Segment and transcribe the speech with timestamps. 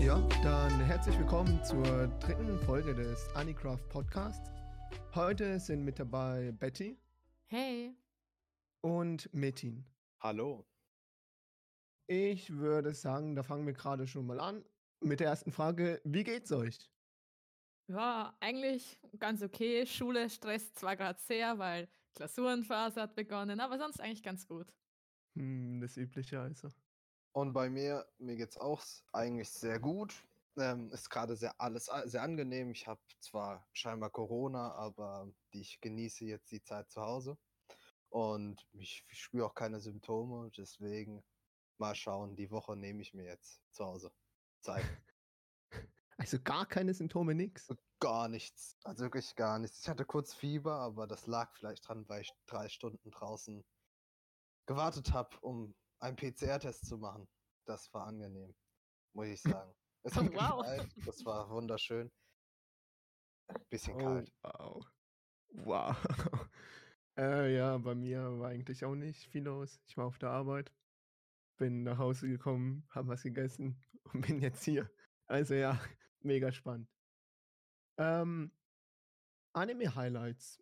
[0.00, 4.50] Ja, dann herzlich willkommen zur dritten Folge des Anicraft Podcasts.
[5.14, 6.98] Heute sind mit dabei Betty
[7.46, 7.94] Hey.
[8.82, 9.84] und Metin.
[10.20, 10.66] Hallo.
[12.06, 14.64] Ich würde sagen, da fangen wir gerade schon mal an
[15.00, 16.00] mit der ersten Frage.
[16.04, 16.90] Wie geht's euch?
[17.88, 19.86] Ja, eigentlich ganz okay.
[19.86, 24.74] Schule stresst zwar gerade sehr, weil Klausurenphase hat begonnen, aber sonst eigentlich ganz gut.
[25.36, 26.68] Hm, das Übliche also.
[27.34, 30.14] Und bei mir, mir geht's auch s- eigentlich sehr gut.
[30.56, 32.70] Ähm, ist gerade sehr alles sehr angenehm.
[32.70, 37.36] Ich habe zwar scheinbar Corona, aber ich genieße jetzt die Zeit zu Hause.
[38.08, 41.24] Und ich spüre auch keine Symptome, deswegen
[41.78, 42.36] mal schauen.
[42.36, 44.12] Die Woche nehme ich mir jetzt zu Hause
[44.60, 44.84] Zeit.
[46.16, 47.68] Also gar keine Symptome, nix.
[47.98, 48.78] Gar nichts.
[48.84, 49.82] Also wirklich gar nichts.
[49.82, 53.64] Ich hatte kurz Fieber, aber das lag vielleicht dran, weil ich drei Stunden draußen
[54.66, 57.28] gewartet habe, um einen PCR-Test zu machen.
[57.66, 58.54] Das war angenehm,
[59.14, 59.74] muss ich sagen.
[60.04, 60.60] Es hat Wow.
[60.60, 62.10] geschneit, das war wunderschön.
[63.48, 64.32] Ein bisschen Oh, kalt.
[64.42, 64.86] wow.
[65.48, 65.96] Wow.
[67.18, 69.80] äh, ja, bei mir war eigentlich auch nicht viel los.
[69.86, 70.72] Ich war auf der Arbeit,
[71.58, 74.90] bin nach Hause gekommen, habe was gegessen und bin jetzt hier.
[75.26, 75.80] Also ja,
[76.20, 76.90] mega spannend.
[77.98, 78.50] Ähm,
[79.54, 80.60] Anime-Highlights.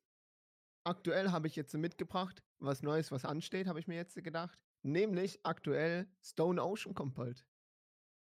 [0.85, 4.59] Aktuell habe ich jetzt mitgebracht, was Neues, was ansteht, habe ich mir jetzt gedacht.
[4.83, 7.47] Nämlich aktuell Stone Ocean kommt bald.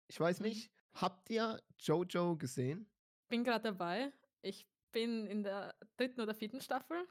[0.08, 0.48] Ich weiß Mhm.
[0.48, 2.90] nicht, habt ihr Jojo gesehen?
[3.30, 4.12] Bin gerade dabei.
[4.42, 7.08] Ich bin in der dritten oder vierten Staffel.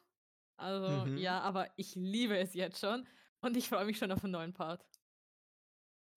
[0.57, 1.19] Also Mhm.
[1.19, 3.07] ja, aber ich liebe es jetzt schon
[3.41, 4.85] und ich freue mich schon auf einen neuen Part.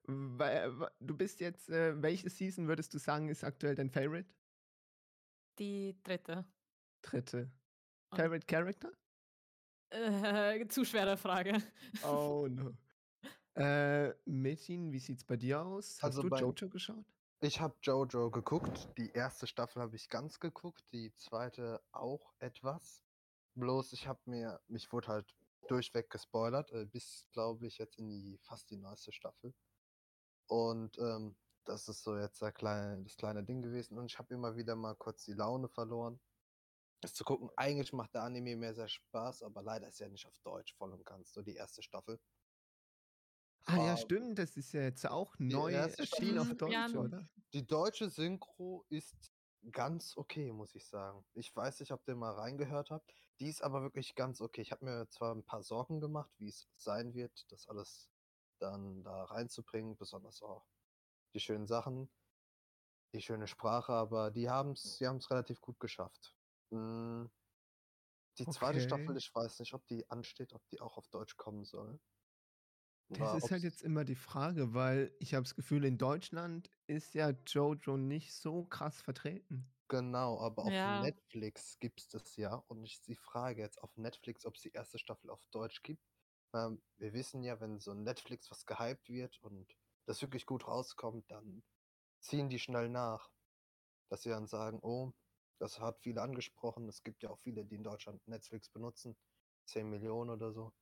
[0.08, 4.28] Du bist jetzt, äh, welche Season würdest du sagen, ist aktuell dein Favorite?
[5.60, 6.44] Die dritte.
[7.04, 7.52] Dritte.
[8.12, 8.92] Favorite Character?
[9.92, 11.62] Äh, zu schwere Frage.
[12.04, 12.74] Oh no.
[13.56, 15.96] Äh, Metin, wie sieht's bei dir aus?
[15.96, 17.06] Hast Also du bei- Jojo geschaut?
[17.44, 18.90] Ich habe Jojo geguckt.
[18.98, 23.04] Die erste Staffel habe ich ganz geguckt, die zweite auch etwas.
[23.56, 25.36] Bloß ich habe mir, mich wurde halt
[25.68, 29.54] durchweg gespoilert, äh, bis glaube ich jetzt in die fast die neueste Staffel.
[30.48, 31.36] Und ähm,
[31.66, 33.98] das ist so jetzt kleine, das kleine Ding gewesen.
[33.98, 36.20] Und ich habe immer wieder mal kurz die Laune verloren.
[37.02, 40.28] Das zu gucken, eigentlich macht der Anime mir sehr Spaß, aber leider ist er nicht
[40.28, 42.20] auf Deutsch voll und ganz, so die erste Staffel.
[43.68, 47.30] Ah ja, stimmt, das ist ja jetzt auch neu erschienen auf Deutsch, Ja, oder?
[47.54, 49.34] Die deutsche Synchro ist
[49.72, 51.26] ganz okay, muss ich sagen.
[51.34, 53.14] Ich weiß nicht, ob ihr mal reingehört habt.
[53.40, 54.62] Die ist aber wirklich ganz okay.
[54.62, 58.12] Ich habe mir zwar ein paar Sorgen gemacht, wie es sein wird, das alles
[58.60, 60.68] dann da reinzubringen, besonders auch
[61.34, 62.12] die schönen Sachen,
[63.14, 66.38] die schöne Sprache, aber die haben es die haben's relativ gut geschafft.
[66.72, 67.26] Mm,
[68.40, 68.82] Die zweite Okay.
[68.82, 72.02] Staffel, ich weiß nicht, ob die ansteht, ob die auch auf Deutsch kommen soll.
[73.14, 77.14] Das ist halt jetzt immer die Frage, weil ich habe das Gefühl, in Deutschland ist
[77.14, 79.74] ja Jojo nicht so krass vertreten.
[79.90, 80.86] Genau, aber auf Ja.
[80.86, 82.56] Netflix gibt's das ja.
[82.56, 86.08] Und ich die Frage jetzt auf Netflix, ob es die erste Staffel auf Deutsch gibt.
[86.54, 91.30] Ähm, wir wissen ja, wenn so Netflix was gehypt wird und das wirklich gut rauskommt,
[91.30, 91.64] dann
[92.22, 93.32] ziehen die schnell nach.
[94.10, 95.14] Dass sie dann sagen, oh,
[95.60, 96.90] das hat viele angesprochen.
[96.90, 99.18] Es gibt ja auch viele, die in Deutschland Netflix benutzen.
[99.66, 100.74] 10 Millionen oder so.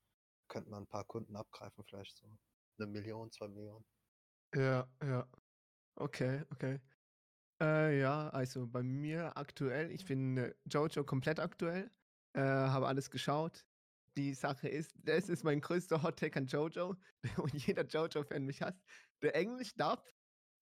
[0.50, 2.28] Könnte man ein paar Kunden abgreifen, vielleicht so.
[2.78, 3.86] Eine Million, zwei Millionen.
[4.56, 5.28] Ja, ja.
[5.96, 6.82] Okay, okay.
[7.62, 11.92] Äh, ja, also bei mir aktuell, ich bin äh, Jojo komplett aktuell,
[12.34, 13.66] äh, habe alles geschaut.
[14.18, 16.96] Die Sache ist, das ist mein größter Hot-Take an Jojo
[17.38, 18.82] und jeder Jojo-Fan mich hasst.
[19.22, 20.04] Der Englisch-Dub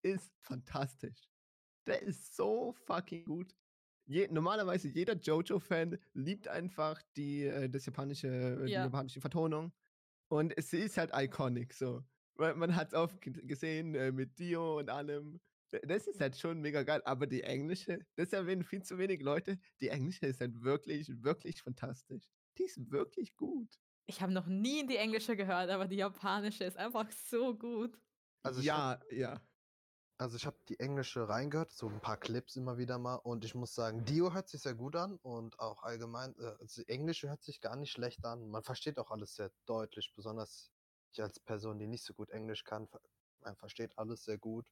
[0.04, 1.30] ist fantastisch.
[1.88, 3.56] Der ist so fucking gut.
[4.10, 8.84] Je, normalerweise jeder Jojo-Fan liebt einfach die, äh, das japanische, äh, die Ja.
[8.86, 9.74] japanische Vertonung.
[10.30, 12.04] Und es ist halt iconic so.
[12.36, 15.42] Weil Man hat es oft ge- gesehen äh, mit Dio und allem.
[15.84, 17.02] Das ist halt schon mega geil.
[17.06, 19.60] Aber die englische, das erwähnen viel zu wenig Leute.
[19.82, 22.26] Die englische ist halt wirklich, wirklich fantastisch.
[22.58, 23.76] Die ist wirklich gut.
[24.06, 28.00] Ich habe noch nie die englische gehört, aber die japanische ist einfach so gut.
[28.44, 29.47] Also ja, ja.
[30.20, 33.54] Also ich habe die englische reingehört, so ein paar Clips immer wieder mal und ich
[33.54, 37.30] muss sagen, Dio hört sich sehr gut an und auch allgemein, äh, also die englische
[37.30, 38.50] hört sich gar nicht schlecht an.
[38.50, 40.72] Man versteht auch alles sehr deutlich, besonders
[41.12, 42.88] ich als Person, die nicht so gut Englisch kann,
[43.42, 44.66] man versteht alles sehr gut,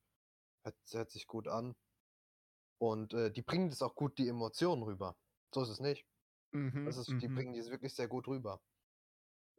[0.63, 1.75] hört, hört sich gut an
[2.79, 5.15] und äh, die bringen das auch gut die Emotionen rüber.
[5.53, 6.07] So ist es nicht.
[6.53, 7.35] Mhm, Das ist, Die mhm.
[7.35, 8.61] bringen die wirklich sehr gut rüber.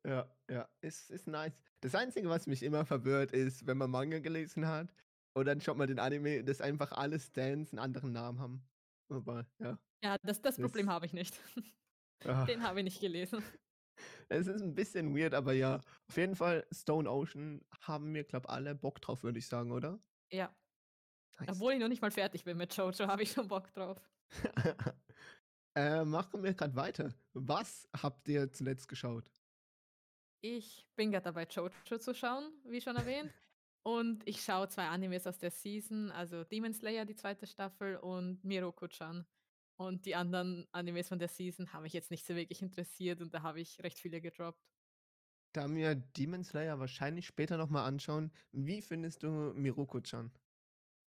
[0.05, 1.53] Ja, ja, ist, ist nice.
[1.81, 4.89] Das Einzige, was mich immer verwirrt, ist, wenn man Manga gelesen hat
[5.37, 8.67] und dann schaut man den Anime, dass einfach alle Stands einen anderen Namen haben.
[9.11, 9.79] Aber ja.
[10.03, 11.39] Ja, das, das Das- Problem habe ich nicht.
[12.25, 13.43] Ah, Den habe ich nicht gelesen.
[14.31, 15.83] es ist ein bisschen weird, aber ja.
[16.09, 20.01] Auf jeden Fall, Stone Ocean haben wir, glaube alle Bock drauf, würde ich sagen, oder?
[20.33, 20.57] Ja.
[21.39, 21.51] Nice.
[21.51, 24.01] Obwohl ich noch nicht mal fertig bin mit Jojo, habe ich schon Bock drauf.
[25.77, 27.15] äh, machen wir gerade weiter.
[27.35, 29.31] Was habt ihr zuletzt geschaut?
[30.41, 33.35] Ich bin gerade dabei, Jojo zu schauen, wie schon erwähnt.
[33.87, 38.43] Und ich schaue zwei Animes aus der Season, also Demon Slayer, die zweite Staffel, und
[38.43, 39.25] Miroku-chan.
[39.77, 43.33] Und die anderen Animes von der Season haben mich jetzt nicht so wirklich interessiert und
[43.33, 44.61] da habe ich recht viele gedroppt.
[45.53, 50.33] Da wir Demon Slayer wahrscheinlich später nochmal anschauen, wie findest du Miroku-chan?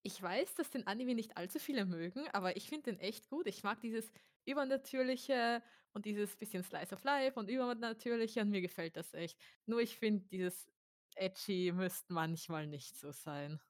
[0.02, 3.46] Ich weiß, dass den Anime nicht allzu viele mögen, aber ich finde den echt gut.
[3.46, 4.10] Ich mag dieses
[4.46, 5.62] Übernatürliche
[5.92, 9.38] und dieses bisschen Slice of Life und Übernatürliche und mir gefällt das echt.
[9.66, 10.66] Nur ich finde, dieses
[11.16, 13.60] Edgy müsste manchmal nicht so sein.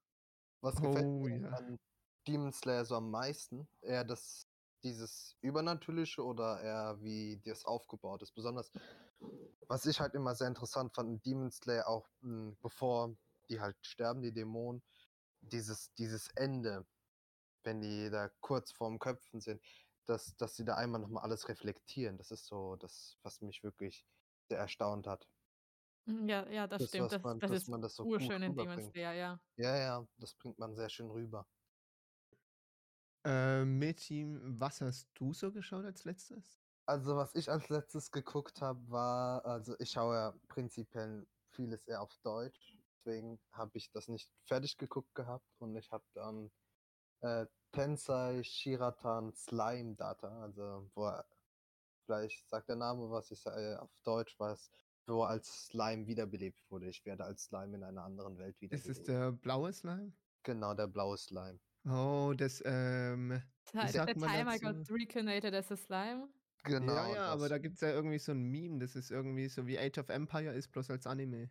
[0.63, 1.57] Was gefällt Oh mir ja.
[1.57, 1.79] an
[2.27, 3.69] Demon Slayer so am meisten?
[3.81, 4.47] Eher das,
[4.83, 8.33] dieses Übernatürliche oder eher wie das aufgebaut ist?
[8.33, 8.71] Besonders,
[9.69, 13.17] was ich halt immer sehr interessant fand in Demon Slayer, auch mh, bevor
[13.49, 14.83] die halt sterben, die Dämonen,
[15.41, 16.87] dieses, dieses Ende,
[17.65, 19.63] wenn die da kurz vorm Köpfen sind,
[20.07, 22.19] dass, dass sie da einmal nochmal alles reflektieren.
[22.19, 24.07] Das ist so das, was mich wirklich
[24.49, 25.29] sehr erstaunt hat.
[26.07, 27.13] Mm, Ja, ja, das, Das, stimmt.
[27.13, 28.81] Das, man, das ist man das so urschön in Demon.
[28.83, 29.41] Slayer, ja.
[29.57, 31.47] Ja, ja, das bringt man sehr schön rüber.
[33.25, 36.59] Äh, Mädchen, was hast du so geschaut als letztes?
[36.87, 42.01] Also, was ich als letztes geguckt habe, war, also ich schaue ja prinzipiell vieles eher
[42.01, 46.51] auf Deutsch, deswegen habe ich das nicht fertig geguckt gehabt und ich habe dann
[47.21, 51.27] äh, Tensei Shiratan Slime Data, also wo er,
[52.07, 54.71] vielleicht sagt der Name was, ich sage auf Deutsch was,
[55.15, 56.89] wo als Slime wiederbelebt wurde.
[56.89, 58.99] Ich werde als Slime in einer anderen Welt Ist wiederbelebt.
[58.99, 60.13] es der blaue Slime?
[60.43, 61.61] Genau, der blaue Slime.
[61.89, 64.79] Oh, das, ähm, Ti- wie The sagt man time I dazu?
[64.79, 66.29] got reincarnated as a slime.
[66.65, 69.49] Genau, Ja, ja, aber da gibt es ja irgendwie so ein Meme, das ist irgendwie
[69.49, 71.51] so wie Age of Empire ist, bloß als Anime.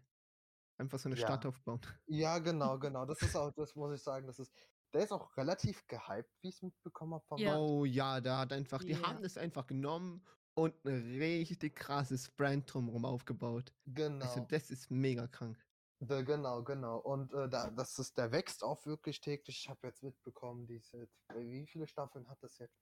[0.78, 1.50] Einfach so eine Stadt Ja.
[1.50, 1.82] aufbauen.
[2.06, 3.06] Ja, genau, genau.
[3.06, 4.54] Das ist auch, das muss ich sagen, das ist,
[4.94, 7.58] der ist auch relativ gehypt, wie ich es mitbekommen habe Ja.
[7.58, 9.02] Oh ja, da hat einfach, die Ja.
[9.02, 10.24] haben das einfach genommen
[10.62, 13.74] und ein richtig krasses Brand drumherum aufgebaut.
[13.86, 15.58] Also Genau, das ist mega krank.
[16.00, 16.98] da, genau, genau.
[17.00, 19.58] Und äh, da, das ist, der wächst auch wirklich täglich.
[19.64, 22.78] Ich habe jetzt mitbekommen, diese, wie viele Staffeln hat das jetzt?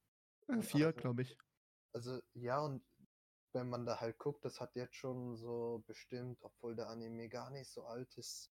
[0.48, 1.38] Äh, Vier, also- glaube ich.
[1.94, 2.86] Also ja, und
[3.54, 7.50] wenn man da halt guckt, das hat jetzt schon so bestimmt, obwohl der Anime gar
[7.50, 8.52] nicht so alt ist,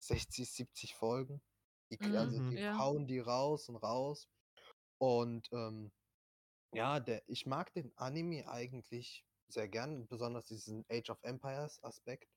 [0.00, 1.42] 60, 70 Folgen.
[1.90, 2.50] Die, also Mhm.
[2.50, 2.78] die Ja.
[2.78, 4.28] hauen die raus und raus.
[4.98, 5.92] Und ähm,
[6.72, 12.28] ja, der, ich mag den Anime eigentlich sehr gern, besonders diesen Age of Empires Aspekt.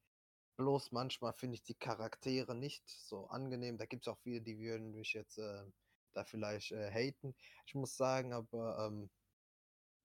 [0.57, 3.78] Bloß manchmal finde ich die Charaktere nicht so angenehm.
[3.78, 5.66] Da gibt es auch viele, die würden mich jetzt äh,
[6.13, 7.36] da vielleicht äh, haten.
[7.66, 9.10] Ich muss sagen, aber ähm,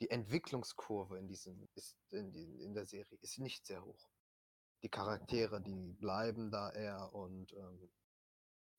[0.00, 4.10] die Entwicklungskurve in diesem ist in, die- in der Serie ist nicht sehr hoch.
[4.82, 7.90] Die Charaktere, die bleiben da eher und ähm,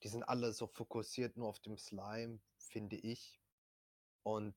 [0.04, 3.42] die sind alle so fokussiert nur auf dem Slime, finde ich.
[4.24, 4.56] Und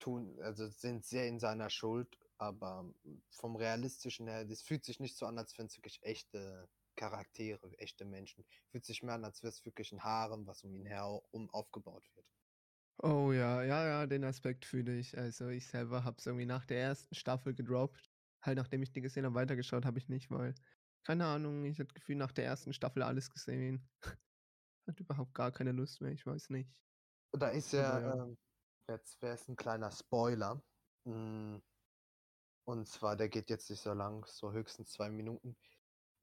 [0.00, 2.92] tun, also sind sehr in seiner Schuld, aber
[3.30, 7.72] vom realistischen her, das fühlt sich nicht so an, als wären es wirklich echte Charaktere,
[7.78, 8.44] echte Menschen.
[8.70, 12.04] Fühlt sich mehr an, als wäre es wirklich ein Harem, was um ihn herum aufgebaut
[12.14, 12.26] wird.
[13.02, 15.16] Oh ja, ja, ja, den Aspekt fühle ich.
[15.16, 18.10] Also ich selber habe es irgendwie nach der ersten Staffel gedroppt.
[18.42, 20.54] Halt nachdem ich die gesehen habe, weitergeschaut habe ich nicht, weil,
[21.06, 23.88] keine Ahnung, ich hatte das Gefühl, nach der ersten Staffel alles gesehen.
[24.86, 26.70] Hat überhaupt gar keine Lust mehr, ich weiß nicht.
[27.32, 28.24] Da ist ja, ja.
[28.24, 28.36] ähm,
[28.90, 30.62] jetzt wäre es ein kleiner Spoiler.
[31.04, 31.58] Mm,
[32.64, 35.56] Und zwar, der geht jetzt nicht so lang, so höchstens zwei Minuten.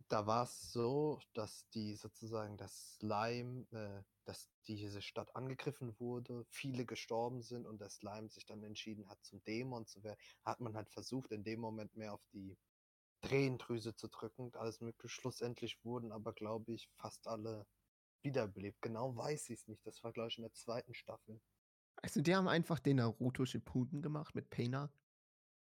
[0.10, 6.46] Da war es so, dass die sozusagen das Slime, äh, dass diese Stadt angegriffen wurde,
[6.50, 10.60] viele gestorben sind und der Slime sich dann entschieden hat, zum Dämon zu werden, hat
[10.62, 12.58] man halt versucht, in dem Moment mehr auf die
[13.22, 15.10] Tränendrüse zu drücken, alles mögliche.
[15.10, 17.68] Schlussendlich wurden aber, glaube ich, fast alle
[18.24, 18.82] wiederbelebt.
[18.82, 19.86] Genau weiß ich es nicht.
[19.86, 21.42] Das war, glaube ich, in der zweiten Staffel.
[22.01, 24.92] Also die haben einfach den Naruto Shippuden gemacht mit Pena.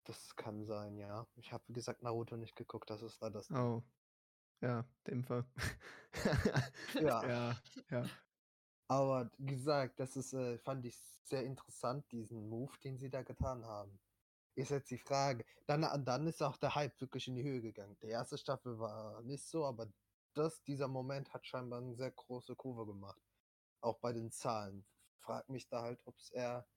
[0.05, 1.27] Das kann sein, ja.
[1.37, 2.91] Ich habe, wie gesagt, Naruto nicht geguckt.
[2.91, 3.51] Das ist leider das.
[3.51, 3.83] Oh.
[4.61, 5.47] Ja, Dämpfer.
[6.95, 7.27] Ja.
[7.27, 7.57] ja,
[7.91, 8.05] ja.
[8.87, 13.23] Aber wie gesagt, das ist, äh, fand ich sehr interessant, diesen Move, den sie da
[13.23, 13.99] getan haben.
[14.55, 15.47] Ist jetzt die Frage.
[15.67, 17.97] Dann, dann ist auch der Hype wirklich in die Höhe gegangen.
[18.03, 19.91] Die erste Staffel war nicht so, aber
[20.35, 23.23] das, dieser Moment hat scheinbar eine sehr große Kurve gemacht.
[23.81, 24.85] Auch bei den Zahlen.
[25.23, 26.69] Frag mich da halt, ob es eher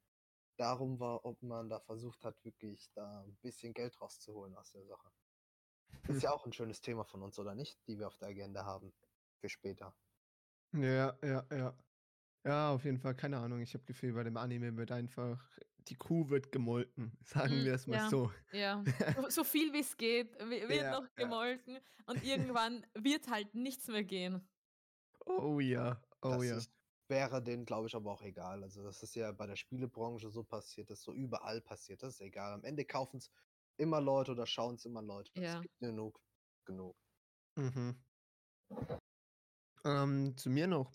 [0.58, 4.86] darum war, ob man da versucht hat, wirklich da ein bisschen Geld rauszuholen aus der
[4.86, 5.12] Sache.
[6.08, 7.88] Ist ja auch ein schönes Thema von uns, oder nicht?
[7.88, 8.94] Die wir auf der Agenda haben.
[9.40, 9.98] Für später.
[10.74, 11.78] Ja, ja, ja.
[12.46, 13.62] Ja, auf jeden Fall, keine Ahnung.
[13.62, 17.18] Ich habe Gefühl, bei dem Anime wird einfach, die Kuh wird gemolken.
[17.24, 18.10] Sagen Mm, wir es mal ja.
[18.10, 18.32] so.
[18.52, 18.86] Ja,
[19.16, 21.16] so, so viel wie es geht, wi- wird Ja, noch ja.
[21.16, 24.48] gemolken und irgendwann wird halt nichts mehr gehen.
[25.26, 26.58] Oh ja, oh das ja.
[26.58, 26.72] ist,
[27.08, 28.64] wäre denen, glaube ich, aber auch egal.
[28.64, 32.16] Also das ist ja bei der Spielebranche so passiert, das ist so überall passiert, das
[32.16, 32.54] ist egal.
[32.54, 33.32] Am Ende kaufen es
[33.78, 35.32] immer Leute oder schauen es immer Leute.
[35.36, 35.56] Ja.
[35.56, 36.20] Es gibt genug,
[36.66, 36.96] genug.
[37.56, 37.96] Mhm.
[39.84, 40.92] Ähm, zu mir noch.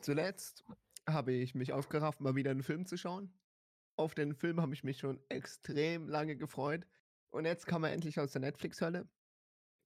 [0.00, 0.64] Zuletzt
[1.08, 3.32] habe ich mich aufgerafft, mal wieder einen Film zu schauen.
[3.96, 6.86] Auf den Film habe ich mich schon extrem lange gefreut.
[7.30, 9.08] Und jetzt kam er endlich aus der Netflix-Hölle.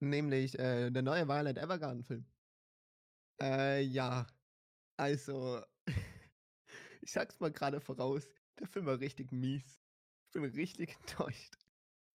[0.00, 2.25] Nämlich äh, der neue Violet Evergarden-Film.
[3.40, 4.26] Äh, ja.
[5.00, 5.62] Also,
[7.00, 8.28] ich sag's mal gerade voraus,
[8.59, 9.80] der Film war richtig mies.
[10.26, 11.54] Ich bin richtig enttäuscht.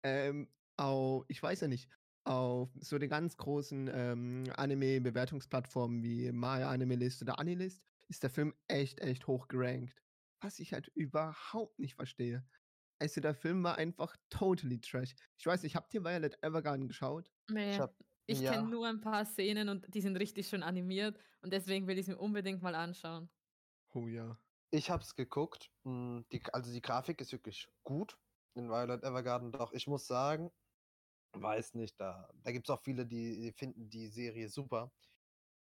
[0.03, 1.89] Ähm, au, ich weiß ja nicht,
[2.25, 8.29] auf so den ganz großen ähm, Anime-Bewertungsplattformen wie Maya Anime List oder Anilist ist der
[8.29, 10.03] Film echt, echt hoch gerankt.
[10.43, 12.47] Was ich halt überhaupt nicht verstehe.
[13.01, 15.15] Also der Film war einfach totally trash.
[15.39, 17.31] Ich weiß nicht, habt ihr Violet Evergarden geschaut?
[17.49, 17.71] Nee.
[17.71, 17.95] Ich hab,
[18.27, 21.87] Ich ja, kenne nur ein paar Szenen und die sind richtig schön animiert und deswegen
[21.87, 23.29] will ich es mir unbedingt mal anschauen.
[23.93, 24.39] Oh ja.
[24.71, 25.71] ich habe es geguckt.
[25.83, 28.19] mm, Die, also die Grafik ist wirklich gut
[28.55, 29.51] in Violet Evergarden.
[29.51, 30.51] Doch ich muss sagen,
[31.33, 34.93] weiß nicht, da, da gibt es auch viele, die, die finden die Serie super.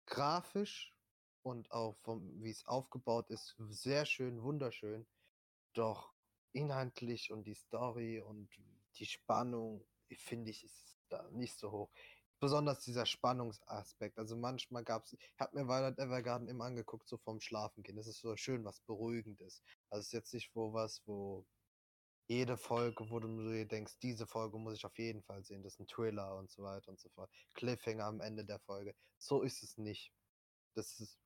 [0.06, 0.94] Grafisch
[1.42, 5.08] und auch vom, wie es aufgebaut ist, sehr schön, wunderschön.
[5.74, 6.14] Doch
[6.52, 8.50] inhaltlich und die Story und
[8.96, 11.92] die Spannung, finde ich, ist da nicht so hoch.
[12.40, 14.18] Besonders dieser Spannungsaspekt.
[14.18, 17.96] Also manchmal gab es, ich habe mir Violet Evergarden immer angeguckt, so vorm Schlafengehen.
[17.96, 19.62] Das ist so schön was Beruhigendes.
[19.90, 21.46] Also es ist jetzt nicht wo was, wo
[22.28, 25.62] jede Folge, wo du dir denkst, diese Folge muss ich auf jeden Fall sehen.
[25.62, 27.30] Das ist ein Thriller und so weiter und so fort.
[27.54, 28.94] Cliffhanger am Ende der Folge.
[29.18, 30.12] So ist es nicht.
[30.74, 31.18] Das ist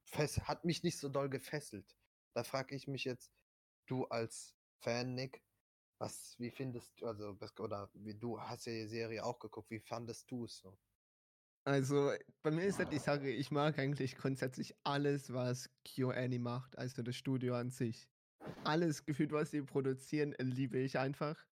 [0.48, 1.96] hat mich nicht so doll gefesselt.
[2.34, 3.30] Da frage ich mich jetzt,
[3.86, 5.42] du als Fan, Nick,
[5.98, 9.80] was, wie findest du, also, oder wie du hast ja die Serie auch geguckt, wie
[9.80, 10.76] fandest du es so?
[11.66, 16.76] Also, bei mir ist halt die Sache, ich mag eigentlich grundsätzlich alles, was KyoAni macht,
[16.76, 18.06] also das Studio an sich.
[18.64, 21.42] Alles gefühlt, was sie produzieren, liebe ich einfach.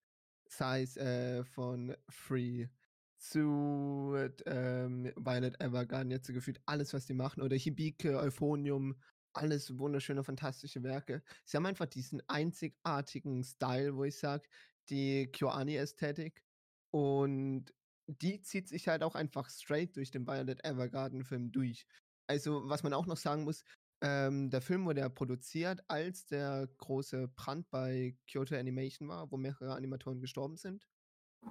[0.47, 2.69] Sei es äh, von Free
[3.16, 4.14] zu
[4.45, 7.40] ähm, Violet Evergarden, jetzt so gefühlt alles, was die machen.
[7.42, 9.00] Oder Hibike, Euphonium,
[9.33, 11.23] alles wunderschöne, fantastische Werke.
[11.45, 14.47] Sie haben einfach diesen einzigartigen Style, wo ich sage,
[14.90, 16.45] die KyoAni-Ästhetik.
[16.90, 17.73] Und
[18.06, 21.87] die zieht sich halt auch einfach straight durch den Violet Evergarden-Film durch.
[22.26, 23.64] Also, was man auch noch sagen muss,
[24.02, 29.37] ähm, der Film wurde ja produziert, als der große Brand bei Kyoto Animation war, wo
[29.37, 30.88] mehrere Animatoren gestorben sind.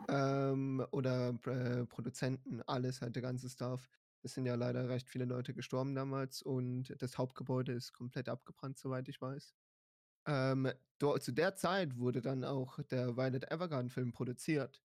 [0.09, 3.89] Ähm, oder äh, Produzenten, alles halt, der ganze Staff.
[4.23, 8.77] Es sind ja leider recht viele Leute gestorben damals und das Hauptgebäude ist komplett abgebrannt,
[8.77, 9.53] soweit ich weiß.
[10.27, 14.83] Ähm, zu der Zeit wurde dann auch der Violet Evergarden-Film produziert.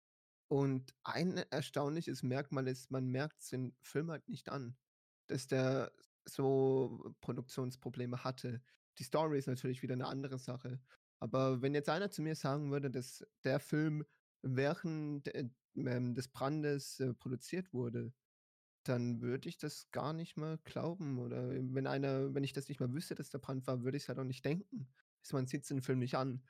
[0.48, 4.78] Und ein erstaunliches Merkmal ist, man merkt es den Film halt nicht an,
[5.26, 5.92] dass der
[6.24, 8.62] so Produktionsprobleme hatte.
[8.98, 10.80] Die Story ist natürlich wieder eine andere Sache.
[11.20, 14.04] Aber wenn jetzt einer zu mir sagen würde, dass der Film
[14.42, 18.14] während äh, ähm, des Brandes äh, produziert wurde,
[18.84, 21.18] dann würde ich das gar nicht mal glauben.
[21.18, 24.04] Oder wenn einer, wenn ich das nicht mal wüsste, dass der Brand war, würde ich
[24.04, 24.88] es halt auch nicht denken.
[25.30, 26.46] Man sieht es den Film nicht an.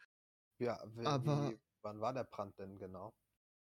[0.60, 3.12] Ja, wie, Aber- wie, wann war der Brand denn genau?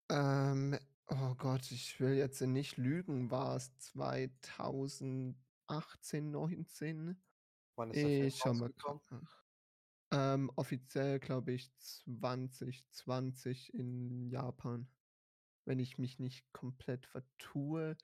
[0.09, 7.23] Ähm, oh Gott, ich will jetzt nicht lügen, war es 2018, 19?
[7.77, 9.29] Wann ist der Film Ich schau mal rausgekommen?
[10.13, 14.89] Ähm, offiziell glaube ich 2020 in Japan.
[15.65, 17.97] Wenn ich mich nicht komplett vertue.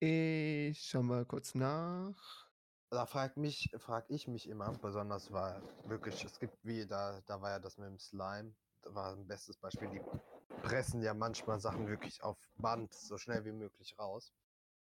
[0.00, 2.50] Ich schau mal kurz nach.
[2.90, 7.40] Da frag mich, frag ich mich immer, besonders war wirklich, es gibt wie, da, da
[7.40, 10.02] war ja das mit dem Slime, da war ein bestes Beispiel, die
[10.62, 14.32] pressen ja manchmal Sachen wirklich auf Band so schnell wie möglich raus.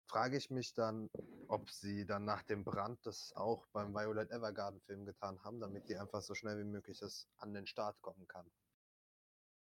[0.07, 1.09] Frage ich mich dann,
[1.47, 5.89] ob sie dann nach dem Brand das auch beim Violet Evergarden Film getan haben, damit
[5.89, 8.49] die einfach so schnell wie möglich das an den Start kommen kann.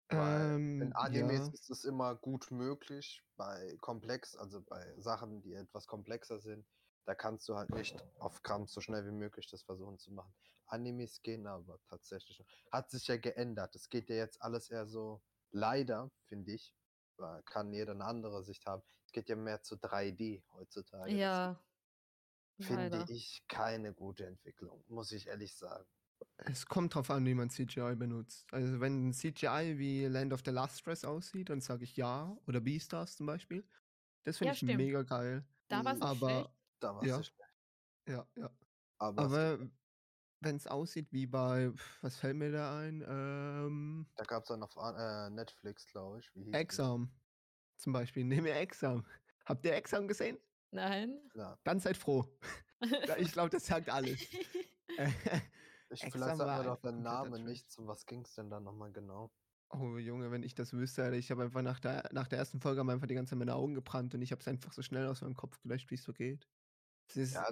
[0.10, 1.53] Weil Ähm, in Animes ja.
[1.53, 6.65] ist es immer gut möglich, bei komplex, also bei Sachen, die etwas komplexer sind,
[7.05, 10.34] da kannst du halt nicht auf Krampf so schnell wie möglich das versuchen zu machen.
[10.67, 12.43] Animes gehen aber tatsächlich.
[12.72, 13.74] Hat sich ja geändert.
[13.74, 16.75] Es geht ja jetzt alles eher so, leider, finde ich,
[17.20, 18.84] äh, kann jeder eine andere Sicht haben.
[19.06, 21.12] Es geht ja mehr zu 3D heutzutage.
[21.15, 21.63] Ja.
[22.62, 23.10] Finde Leider.
[23.10, 25.86] ich keine gute Entwicklung, muss ich ehrlich sagen.
[26.38, 28.53] Es kommt drauf an, wie man CGI benutzt.
[28.53, 32.38] Also wenn ein CGI wie Land of the Lustrous aussieht, dann sage ich ja.
[32.48, 33.68] Oder Beastars zum Beispiel.
[34.25, 34.75] Das finde Ja, ich stimmt.
[34.77, 35.48] mega geil.
[35.70, 36.24] Da war es nicht schlecht.
[36.24, 37.20] Aber Da war Ja.
[37.20, 37.50] es schlecht.
[38.08, 38.58] ja, ja.
[38.98, 39.70] Aber, Aber
[40.41, 43.03] wenn es aussieht wie bei, was fällt mir da ein?
[43.08, 46.34] Ähm, da gab es dann auf äh, Netflix, glaube ich.
[46.36, 46.58] Wie hieß die?
[46.58, 47.12] Exam
[47.77, 48.24] zum Beispiel.
[48.25, 49.05] Nehmen wir Exam.
[49.46, 50.38] Habt ihr Exam gesehen?
[50.72, 51.19] Nein.
[51.34, 52.25] Ja, Dann seid froh.
[53.17, 54.19] Ich glaube, das sagt alles.
[55.91, 57.46] Ich, Exam vielleicht sagt mir doch einfach der kompletter Name Trash.
[57.46, 57.77] nichts.
[57.77, 59.34] Um was ging es denn da nochmal genau?
[59.72, 62.79] Oh Junge, wenn ich das wüsste, ich habe einfach nach der, nach der ersten Folge
[62.79, 65.08] haben einfach die ganze Zeit meine Augen gebrannt und ich habe es einfach so schnell
[65.08, 66.48] aus meinem Kopf gelöscht, wie es so geht.
[67.08, 67.48] Es ist, Ja,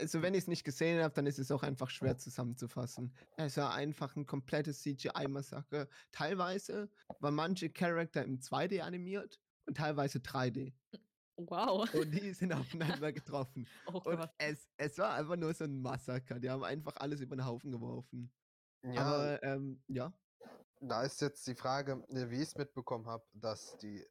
[0.00, 3.14] also wenn ich es nicht gesehen habe, dann ist es auch einfach schwer zusammenzufassen.
[3.36, 5.88] Es war einfach ein komplettes CGI-Massaker.
[6.12, 10.74] Teilweise waren manche Charakter im 2D animiert und teilweise 3D.
[11.36, 11.92] Wow.
[11.94, 12.52] Und die sind
[13.00, 13.66] aufeinander getroffen.
[13.86, 14.30] Oh Und Gott.
[14.38, 16.38] es, es war einfach nur so ein Massaker.
[16.38, 18.32] Die haben einfach alles über den Haufen geworfen.
[18.82, 20.12] ja Aber ähm, ja.
[20.80, 24.06] da ist jetzt die Frage, äh, wie ich es mitbekommen habe, dass die,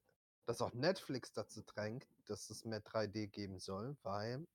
[0.46, 4.46] dass auch Netflix dazu drängt, dass es mehr 3D geben soll, weil,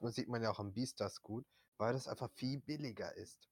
[0.00, 1.46] das sieht man ja auch am Beastars gut,
[1.78, 3.48] weil das einfach viel billiger ist.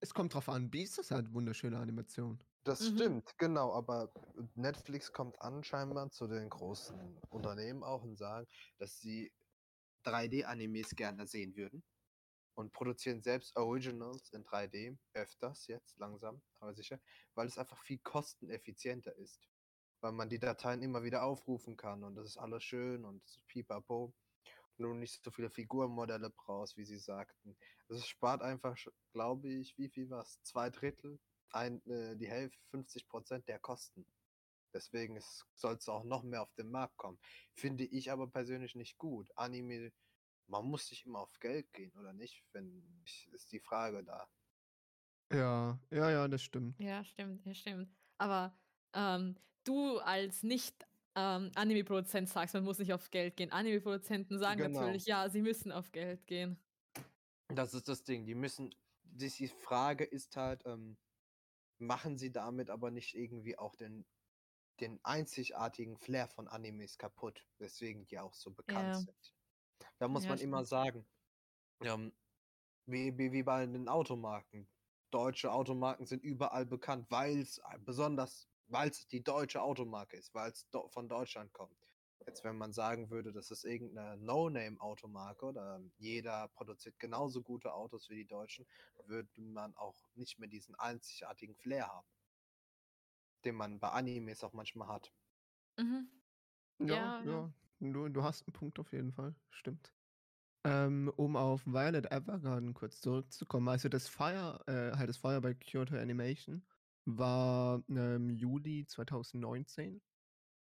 [0.00, 2.42] Es kommt drauf an, Beastars hat wunderschöne Animation.
[2.64, 2.96] Das Mhm.
[2.96, 4.12] stimmt, genau, aber
[4.54, 8.46] Netflix kommt an scheinbar zu den großen Unternehmen auch und sagen,
[8.78, 9.32] dass sie
[10.04, 11.84] 3D-Animes gerne sehen würden
[12.54, 17.00] und produzieren selbst Originals in 3D öfters jetzt langsam, aber sicher,
[17.34, 19.48] weil es einfach viel kosteneffizienter ist,
[20.00, 23.32] weil man die Dateien immer wieder aufrufen kann und das ist alles schön und es
[23.38, 24.14] ist pipapo
[24.82, 27.56] du nicht so viele Figurenmodelle brauchst, wie sie sagten.
[27.88, 28.76] Also es spart einfach,
[29.12, 30.42] glaube ich, wie viel was?
[30.42, 31.18] Zwei Drittel
[31.50, 34.06] ein, äh, die Hälfte, 50 Prozent der Kosten.
[34.74, 35.20] Deswegen
[35.54, 37.18] soll es auch noch mehr auf den Markt kommen.
[37.54, 39.30] Finde ich aber persönlich nicht gut.
[39.36, 39.92] Anime,
[40.46, 42.42] man muss nicht immer auf Geld gehen, oder nicht?
[42.52, 44.26] Wenn ich, ist die Frage da.
[45.30, 46.78] Ja, ja, ja, das stimmt.
[46.78, 47.94] Ja, stimmt, ja, stimmt.
[48.18, 48.56] Aber
[48.94, 53.52] ähm, du als nicht ähm, Anime-Produzent sagst, man muss nicht auf Geld gehen.
[53.52, 54.80] Anime-Produzenten sagen Genau.
[54.80, 56.62] natürlich, ja, sie müssen auf Geld gehen.
[57.48, 58.26] Das ist das Ding.
[58.26, 58.74] Die müssen.
[59.04, 60.98] Die Frage ist halt, ähm,
[61.78, 64.06] machen sie damit aber nicht irgendwie auch den,
[64.80, 68.98] den einzigartigen Flair von Animes kaputt, weswegen die auch so bekannt Ja.
[68.98, 69.34] sind.
[69.98, 71.06] Da muss Ja, man immer sagen,
[71.82, 72.14] ähm,
[72.86, 74.68] wie, wie, wie bei den Automarken.
[75.10, 80.50] Deutsche Automarken sind überall bekannt, weil es besonders, weil es die deutsche Automarke ist, weil
[80.50, 81.76] es do von Deutschland kommt.
[82.26, 88.08] Jetzt, wenn man sagen würde, das ist irgendeine No-Name-Automarke oder jeder produziert genauso gute Autos
[88.10, 88.66] wie die Deutschen,
[89.06, 92.06] würde man auch nicht mehr diesen einzigartigen Flair haben,
[93.44, 95.12] den man bei Animes auch manchmal hat.
[95.78, 96.08] Mhm.
[96.78, 97.32] Ja, Ja, ja.
[97.32, 97.54] ja.
[97.80, 99.36] Du, du hast einen Punkt auf jeden Fall.
[99.50, 99.94] Stimmt.
[100.64, 103.68] Ähm, um auf Violet Evergarden kurz zurückzukommen.
[103.68, 106.66] Also das Fire, äh, halt das Feuer bei Kyoto Animation
[107.04, 110.02] war ähm, Juli 2019.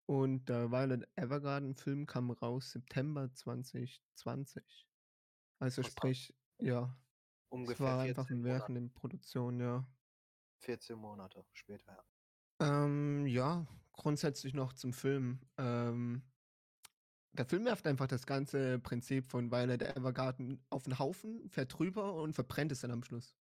[0.07, 4.89] Und der Violet Evergarden Film kam raus September 2020.
[5.61, 5.93] Also Krass.
[5.93, 6.97] sprich, ja,
[7.63, 9.87] es Ungefähr war 14 einfach in Monate, während Produktion, ja.
[10.61, 11.93] 14 Monate später.
[12.61, 12.85] Ja.
[12.85, 15.41] Ähm, ja, grundsätzlich noch zum Film.
[15.59, 16.23] Ähm,
[17.33, 22.15] der Film werft einfach das ganze Prinzip von Violet Evergarden auf den Haufen, fährt drüber
[22.15, 23.37] und verbrennt es dann am Schluss.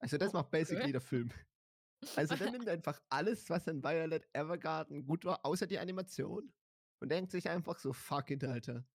[0.00, 0.92] Also das Oh, macht basically okay.
[0.92, 1.30] der Film.
[2.16, 6.52] Also der nimmt einfach alles, was an Violet Evergarden gut war, außer die Animation
[7.00, 8.86] und denkt sich einfach so, fuck it, Alter.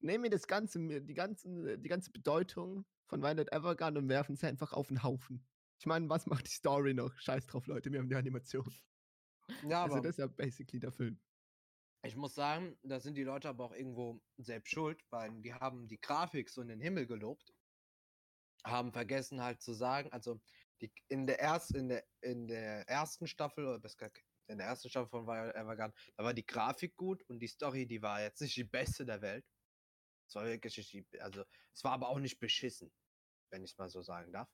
[0.00, 4.46] Nehmen wir das ganze, die, ganzen, die ganze Bedeutung von Violet Evergarden und werfen sie
[4.46, 5.46] einfach auf den Haufen.
[5.78, 7.16] Ich meine, was macht die Story noch?
[7.18, 8.72] Scheiß drauf, Leute, wir haben die Animation.
[9.62, 11.20] Ja, Also aber das ist ja basically der Film.
[12.04, 15.88] ich muss sagen, da sind die Leute aber auch irgendwo selbst schuld, weil die haben
[15.88, 17.52] die Grafik so in den Himmel gelobt,
[18.64, 20.40] haben vergessen halt zu sagen, also
[20.80, 24.10] die, in, der erst, in, der, in der ersten Staffel, oder besser
[24.46, 27.86] in der ersten Staffel von Violet Evergarden, da war die Grafik gut und die Story,
[27.86, 29.46] die war jetzt nicht die beste der Welt.
[30.28, 32.92] Es war wirklich also es war aber auch nicht beschissen,
[33.50, 34.48] wenn ich es mal so sagen darf.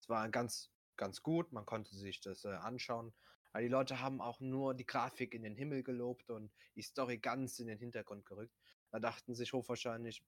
[0.00, 3.12] Es war ganz, ganz gut, man konnte sich das äh, anschauen.
[3.52, 7.18] Aber die Leute haben auch nur die Grafik in den Himmel gelobt und die Story
[7.18, 8.54] ganz in den Hintergrund gerückt.
[8.90, 10.22] Da dachten sich hochwahrscheinlich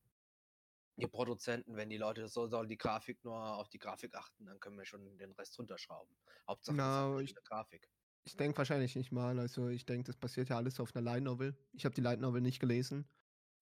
[0.97, 4.61] die Produzenten, wenn die Leute so sollen die Grafik nur auf die Grafik achten, dann
[4.61, 6.17] können wir schon den Rest runterschrauben.
[6.49, 7.89] Hauptsache Na, eine ich- schöne Grafik.
[8.23, 9.39] Ich denke wahrscheinlich nicht mal.
[9.39, 11.57] Also ich denke, das basiert ja alles auf einer Light Novel.
[11.73, 13.09] Ich habe die Light Novel nicht gelesen.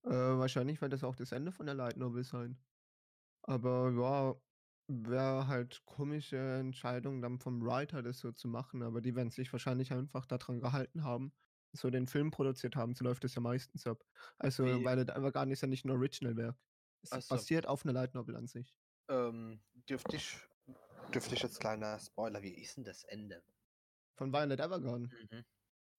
[0.05, 2.59] Äh, wahrscheinlich wird das auch das Ende von der Light Novel sein.
[3.43, 4.35] Aber ja,
[4.89, 8.83] wäre halt komische Entscheidung dann vom Writer das so zu machen.
[8.83, 11.33] Aber die werden sich wahrscheinlich einfach daran gehalten haben,
[11.73, 12.95] so den Film produziert haben.
[12.95, 14.05] So läuft das ja meistens ab.
[14.39, 16.59] Also Wie- Violet Evergarden ist ja nicht ein Originalwerk.
[17.03, 17.35] Es Ach so.
[17.35, 18.77] basiert auf einer Light Novel an sich.
[19.09, 20.37] Ähm, dürfte ich,
[21.15, 23.43] dürfte ich jetzt kleiner Spoiler, wie ist denn das Ende?
[24.17, 25.13] Von Violet Evergarden.
[25.31, 25.45] Mhm.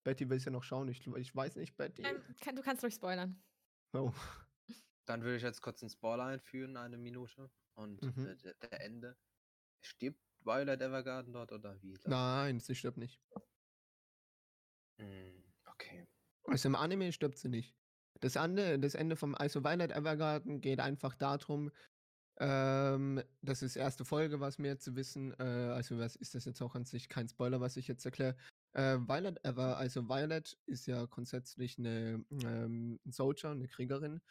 [0.04, 0.88] Betty will es ja noch schauen.
[0.88, 2.02] Ich, ich weiß nicht, Betty.
[2.02, 3.42] Ähm, kann, du kannst ruhig spoilern.
[3.92, 4.12] Oh.
[5.06, 7.50] Dann würde ich jetzt kurz einen Spoiler einführen, eine Minute.
[7.74, 8.26] Und Mhm.
[8.26, 9.16] äh, der, der Ende.
[9.82, 11.98] Stirbt Violet Evergarden dort oder wie?
[12.06, 13.22] Nein, sie stirbt nicht.
[14.98, 16.06] Hm, okay.
[16.44, 17.79] Also im Anime stirbt sie nicht.
[18.20, 21.70] Das Ende, das Ende vom, also Violet Evergarden geht einfach darum,
[22.40, 25.32] Ähm, das ist erste Folge, was mir zu wissen.
[25.40, 28.36] Äh, also was ist das jetzt auch an sich kein Spoiler, was ich jetzt erkläre.
[28.74, 34.22] Äh, Violet Ever, also Violet ist ja grundsätzlich eine ähm, Soldier, eine Kriegerin,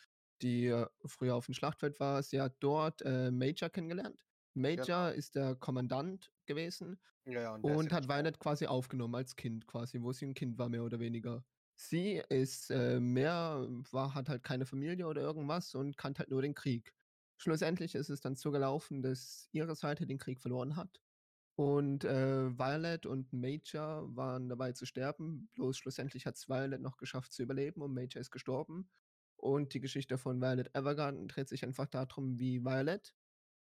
[0.41, 2.23] die äh, früher auf dem Schlachtfeld war.
[2.23, 4.25] Sie hat dort äh, Major kennengelernt.
[4.55, 5.17] Major Genau.
[5.17, 8.07] ist der Kommandant gewesen Ja, ja, und und ja hat.
[8.09, 11.45] Violet quasi aufgenommen als Kind, quasi, wo sie ein Kind war, mehr oder weniger.
[11.81, 16.41] Sie ist äh, mehr, war, hat halt keine Familie oder irgendwas und kannte halt nur
[16.41, 16.93] den Krieg.
[17.37, 20.99] Schlussendlich ist es dann so gelaufen, dass ihre Seite den Krieg verloren hat.
[21.55, 25.49] Und äh, Violet und Major waren dabei zu sterben.
[25.53, 28.89] Bloß schlussendlich hat es Violet noch geschafft zu überleben und Major ist gestorben.
[29.37, 33.15] Und die Geschichte von Violet Evergarden dreht sich einfach darum, wie Violet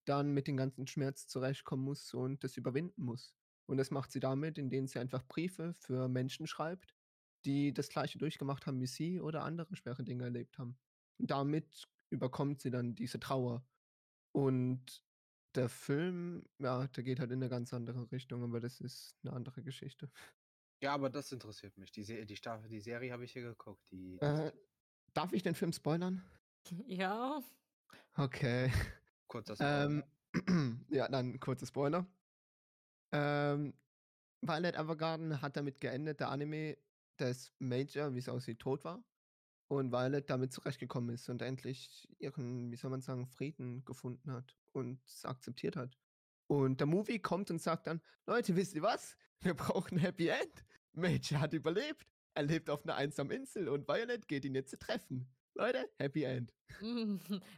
[0.06, 3.34] dann mit dem ganzen Schmerz zurechtkommen muss und das überwinden muss.
[3.66, 6.94] Und das macht sie damit, indem sie einfach Briefe für Menschen schreibt,
[7.46, 10.78] die das gleiche durchgemacht haben wie sie oder andere schwere Dinge erlebt haben.
[11.20, 13.66] Und damit überkommt sie dann diese Trauer.
[14.32, 15.04] Und
[15.56, 19.34] der Film, ja, der geht halt in eine ganz andere Richtung, aber das ist eine
[19.34, 20.10] andere Geschichte.
[20.82, 21.92] Ja, aber das interessiert mich.
[21.92, 23.82] Die, Se die, Staffel, die Serie habe ich hier geguckt.
[23.92, 24.52] Die, Äh,
[25.14, 26.24] darf ich den Film spoilern?
[26.88, 27.42] Ja.
[28.16, 28.72] Okay.
[29.28, 30.04] kurzer Spoiler.
[30.34, 32.08] Ähm, ja, dann kurzer Spoiler.
[33.12, 33.74] Ähm,
[34.42, 36.78] Violet Evergarden hat damit geendet, der Anime,
[37.24, 39.04] dass Major, wie es aussieht, tot war.
[39.70, 44.56] Und Violet damit zurechtgekommen ist und endlich ihren, wie soll man sagen, Frieden gefunden hat
[44.74, 45.98] und es akzeptiert hat.
[46.48, 49.16] Und der Movie kommt und sagt dann, Leute, wisst ihr was?
[49.40, 50.66] Wir brauchen ein Happy End.
[50.92, 52.06] Major hat überlebt.
[52.36, 55.28] Er lebt auf einer einsamen Insel und Violet geht ihn jetzt zu treffen.
[55.56, 56.54] Leute, Happy End.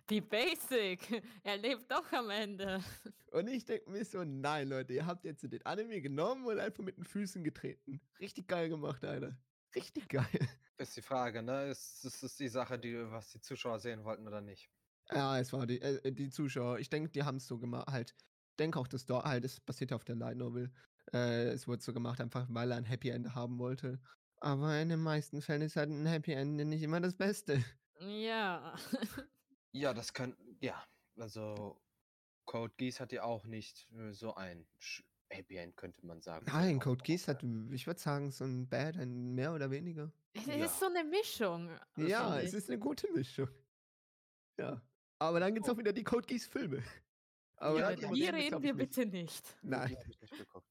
[0.08, 1.24] Wie basic.
[1.44, 2.84] Er lebt doch am Ende.
[3.32, 6.84] Und ich denke mir so, nein, Leute, ihr habt jetzt den Anime genommen und einfach
[6.84, 8.00] mit den Füßen getreten.
[8.20, 9.38] Richtig geil gemacht, Alter.
[9.76, 10.26] Richtig geil.
[10.78, 11.68] Ist die Frage, ne?
[11.68, 14.70] Ist, ist die Sache, die, was die Zuschauer sehen wollten oder nicht?
[15.10, 16.80] Ja, es war die, äh, die Zuschauer.
[16.80, 17.88] Ich denke, die haben es so gemacht.
[17.88, 20.74] Halt, ich denke auch, dass dort halt, es basiert auf der Light Novel.
[21.14, 24.02] Äh, es wurde so gemacht, einfach weil er ein Happy End haben wollte.
[24.42, 27.64] Aber in den meisten Fällen ist halt ein Happy End nicht immer das Beste.
[28.00, 28.76] Ja.
[29.78, 30.86] Ja, das kann, ja,
[31.18, 31.82] also
[32.46, 34.70] Code Geass hat ja auch nicht äh, so ein
[35.30, 36.46] Happy End, könnte man sagen.
[36.48, 40.12] Nein, Code Geass hat, äh, ich würde sagen, so ein Bad, ein mehr oder weniger.
[40.34, 40.66] Es Ja.
[40.66, 41.70] ist so eine Mischung.
[41.98, 43.50] Ja, es ist eine gute Mischung.
[44.58, 44.82] Ja.
[45.20, 45.74] Aber dann gibt es Oh.
[45.74, 46.78] auch wieder die Code Geass Filme.
[47.58, 48.78] Aber Ja, die- reden wir, nicht.
[48.78, 49.58] bitte nicht.
[49.62, 49.96] Nein.
[49.96, 50.68] hab ich nicht geguckt.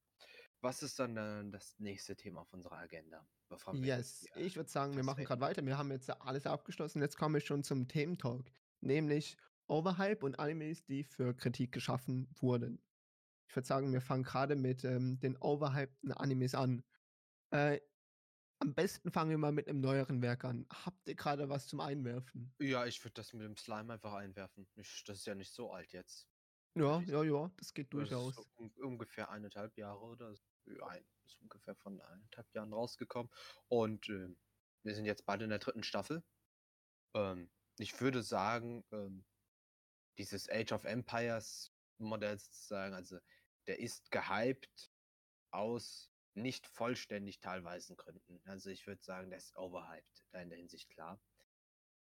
[0.60, 3.26] Was ist dann äh, das nächste Thema auf unserer Agenda?
[3.48, 5.64] Bevor wir Yes, hier- ich würde sagen, wir machen gerade weiter.
[5.64, 7.02] Wir haben jetzt alles abgeschlossen.
[7.02, 9.36] Jetzt komme ich schon zum Thementalk, nämlich
[9.66, 12.80] Overhype und Animes, die für Kritik geschaffen wurden.
[13.48, 16.84] Ich würde sagen, wir fangen gerade mit ähm, den overhypten Animes an.
[17.50, 17.80] Äh,
[18.60, 20.66] am besten fangen wir mal mit einem neueren Werk an.
[20.72, 22.54] Habt ihr gerade was zum Einwerfen?
[22.60, 24.66] Ja, ich würde das mit dem Slime einfach einwerfen.
[24.76, 26.28] Ich, das ist ja nicht so alt jetzt.
[26.76, 28.34] Ja, ja, ja, das geht Das ist durchaus.
[28.34, 30.42] so un ungefähr eineinhalb Jahre oder so.
[30.66, 33.30] Ja, ein, ist ungefähr von eineinhalb Jahren rausgekommen.
[33.68, 34.38] Und ähm,
[34.82, 36.24] wir sind jetzt beide in der dritten Staffel.
[37.14, 39.24] Ähm, ich würde sagen, ähm,
[40.18, 43.18] dieses Age of Empires Modell sozusagen, also
[43.66, 44.92] der ist gehypt
[45.50, 48.40] aus nicht vollständig teilweisen Gründen.
[48.44, 51.20] Also ich würde sagen, der ist overhyped, da in der Hinsicht klar.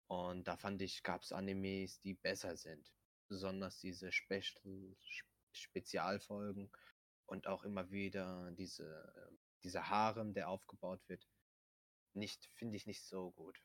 [0.08, 2.94] Und da fand ich, gab es Animes, die besser sind.
[3.28, 4.96] Besonders diese Special,
[5.54, 6.72] Spezialfolgen
[7.26, 11.28] und auch immer wieder diese, äh, dieser Harem, der aufgebaut wird.
[12.14, 13.62] Nicht, finde ich nicht so gut.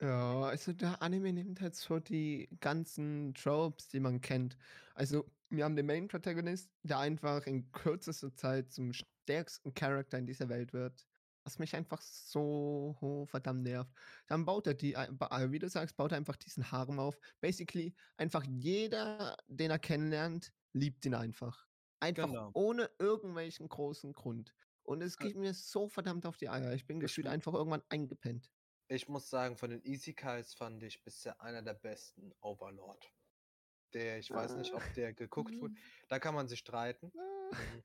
[0.00, 4.58] Ja, also der Anime nimmt halt so die ganzen Tropes, die man kennt.
[4.94, 10.26] Also, wir haben den Main Protagonist, der einfach in kürzester Zeit zum stärksten Charakter in
[10.26, 11.06] dieser Welt wird.
[11.44, 13.92] Was mich einfach so ho- verdammt nervt.
[14.26, 17.18] Dann baut er die, wie du sagst, baut er einfach diesen Harem auf.
[17.40, 21.66] Basically, einfach jeder, den er kennenlernt, liebt ihn einfach.
[22.00, 22.50] Einfach Genau.
[22.52, 24.54] ohne irgendwelchen großen Grund.
[24.82, 26.72] Und es Äh, geht mir so verdammt auf die Eier.
[26.74, 28.50] Ich bin gefühlt einfach irgendwann eingepennt.
[28.88, 33.15] Ich muss sagen, von den Isekais fand ich bisher einer der besten Overlord.
[33.96, 35.72] Der, ich weiß nicht, ob der geguckt wurde.
[35.72, 35.78] Mhm.
[36.08, 37.10] Da kann man sich streiten.
[37.16, 37.56] Ah.
[37.56, 37.82] Mhm.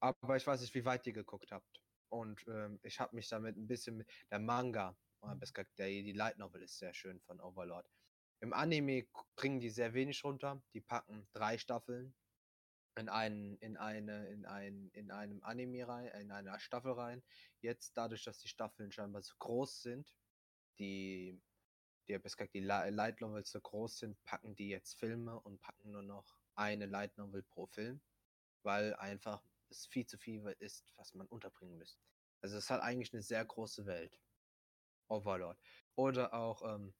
[0.00, 1.80] Aber ich weiß nicht, wie weit ihr geguckt habt.
[2.08, 4.96] Und ähm, ich habe mich damit ein bisschen mit der Manga,
[5.36, 7.88] besser gesagt, der, die Light Novel ist sehr schön von Overlord.
[8.40, 10.60] Im Anime bringen die sehr wenig runter.
[10.74, 12.14] Die packen drei Staffeln
[12.98, 17.22] in einen, in eine, in ein, in einem Anime rein, in einer Staffel rein.
[17.60, 20.12] Jetzt dadurch, dass die Staffeln scheinbar so groß sind,
[20.80, 21.40] die,
[22.08, 25.60] die, besser gesagt, die Li- Light Novels so groß sind, packen die jetzt Filme und
[25.60, 28.02] packen nur noch eine Light Novel pro Film,
[28.62, 32.02] weil einfach es viel zu viel ist, was man unterbringen müsste.
[32.42, 34.20] Also es hat eigentlich eine sehr große Welt.
[35.08, 35.58] Overlord.
[35.96, 36.94] Oder auch ähm,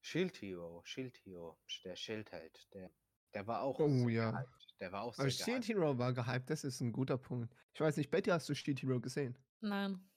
[0.00, 2.90] Shield Hero, Shield Hero, der Schildheld, der
[3.34, 4.30] Der war auch Oh sehr ja.
[4.32, 4.76] gehypt.
[4.80, 5.78] Der war auch sehr Aber Shield gehypt.
[5.78, 7.54] Hero war gehypt, das ist ein guter Punkt.
[7.74, 9.38] Ich weiß nicht, Betty, hast du Shield Hero gesehen?
[9.60, 10.10] Nein.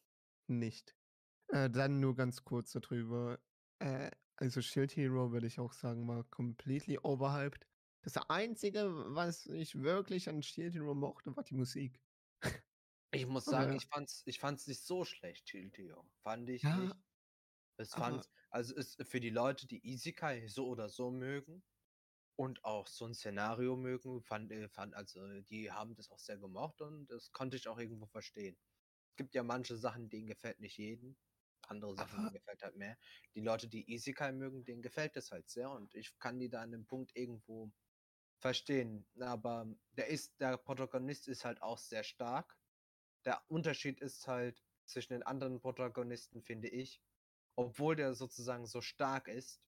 [0.47, 0.95] Nicht.
[1.47, 3.39] Äh, dann nur ganz kurz darüber.
[3.79, 7.67] Äh, also Shield Hero würde ich auch sagen, war completely overhyped.
[8.01, 12.01] Das Einzige, was ich wirklich an Shield Hero mochte, war die Musik.
[13.11, 13.75] Ich muss sagen, ja.
[13.75, 16.11] ich fand's, ich fand's nicht so schlecht, Shield Hero.
[16.23, 16.95] Fand ich Ja, nicht.
[17.77, 21.63] Es fand, also ist für die Leute, die Isekai so oder so mögen
[22.37, 26.37] und auch so ein Szenario mögen, fand, äh, fand also die haben das auch sehr
[26.39, 28.57] gemocht und das konnte ich auch irgendwo verstehen.
[29.11, 31.17] Es gibt ja manche Sachen, denen gefällt nicht jeden,
[31.69, 32.97] andere Sachen, aber gefällt halt mehr.
[33.35, 36.61] Die Leute, die Isekai mögen, denen gefällt das halt sehr und ich kann die da
[36.61, 37.71] an dem Punkt irgendwo
[38.39, 39.05] verstehen.
[39.19, 42.57] Aber der ist, der Protagonist ist halt auch sehr stark.
[43.25, 47.01] Der Unterschied ist halt zwischen den anderen Protagonisten, finde ich,
[47.55, 49.61] obwohl der sozusagen so stark ist,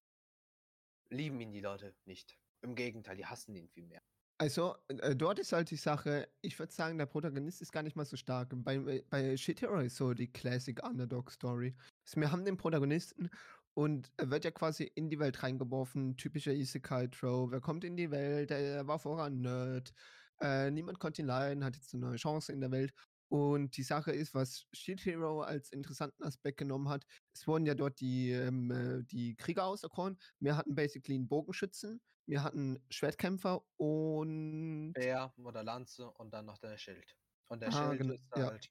[1.10, 2.40] lieben ihn die Leute nicht.
[2.62, 4.02] Im Gegenteil, die hassen ihn viel mehr.
[4.42, 7.96] Also, äh, dort ist halt die Sache, ich würde sagen, der Protagonist ist gar nicht
[7.96, 8.50] mal so stark.
[8.64, 11.76] Bei, äh, bei Shit Hero ist so die Classic Underdog Story.
[12.16, 13.30] Wir haben den Protagonisten
[13.74, 17.56] und er wird ja quasi in die Welt reingeworfen, typischer Isekai-Trope.
[17.56, 19.94] Er kommt in die Welt, er war vorher ein Nerd,
[20.42, 22.94] äh, niemand konnte ihn leiden, hat jetzt eine neue Chance in der Welt.
[23.30, 27.76] Und die Sache ist, was Shield Hero als interessanten Aspekt genommen hat, es wurden ja
[27.76, 30.18] dort die, ähm, äh, die Krieger auserkoren.
[30.40, 34.92] Wir hatten basically einen Bogenschützen, wir hatten Schwertkämpfer und.
[34.94, 37.16] Bär oder Lanze und dann noch der Schild.
[37.48, 38.46] Und der Ah, Schild genau, ist ja.
[38.48, 38.70] halt,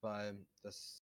[0.00, 1.02] weil das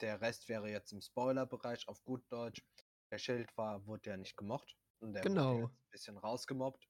[0.00, 2.62] der Rest wäre jetzt im Spoilerbereich auf gut Deutsch.
[3.10, 5.58] Der Schild war, wurde ja nicht gemocht und der wurde Genau.
[5.60, 6.88] jetzt ein bisschen rausgemobbt.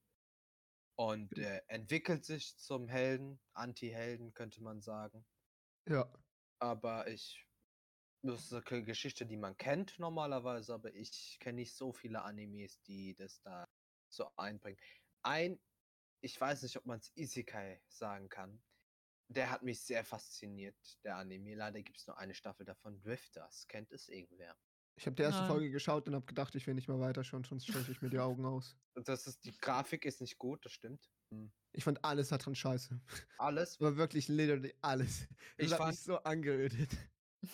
[0.96, 5.26] Und Gen- er entwickelt sich zum Helden, Anti-Helden, könnte man sagen.
[5.88, 6.12] Ja.
[6.60, 7.46] Aber ich.
[8.24, 12.80] Das ist eine Geschichte, die man kennt normalerweise, aber ich kenne nicht so viele Animes,
[12.82, 13.68] die das da
[14.08, 14.78] so einbringen.
[15.24, 15.60] Ein,
[16.20, 18.62] ich weiß nicht, ob man es Isekai sagen kann.
[19.32, 21.54] Der hat mich sehr fasziniert, der Anime.
[21.54, 23.00] Leider gibt es nur eine Staffel davon.
[23.00, 23.66] Drifters.
[23.68, 24.56] Kennt es irgendwer?
[24.96, 25.50] Ich habe die erste Nein.
[25.50, 28.18] Folge geschaut und habe gedacht, ich will nicht mehr weiterschauen, sonst steche ich mir die
[28.18, 28.76] Augen aus.
[29.06, 31.10] Das ist, die Grafik ist nicht gut, das stimmt.
[31.30, 31.50] Hm.
[31.72, 33.00] Ich fand alles daran scheiße.
[33.38, 33.76] Alles.
[33.80, 35.28] Aber wirklich literally alles.
[35.56, 36.90] Das Ich hat fand, mich so angeödet.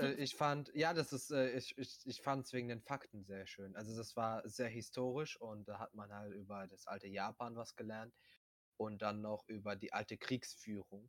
[0.00, 3.22] äh, ich fand, ja, das ist, äh, ich, ich, ich fand es wegen den Fakten
[3.24, 3.76] sehr schön.
[3.76, 7.76] Also das war sehr historisch und da hat man halt über das alte Japan was
[7.76, 8.16] gelernt
[8.76, 11.08] und dann noch über die alte Kriegsführung.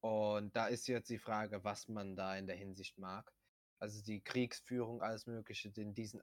[0.00, 3.32] Und da ist jetzt die Frage, was man da in der Hinsicht mag.
[3.78, 6.22] Also die Kriegsführung, alles Mögliche in diesen,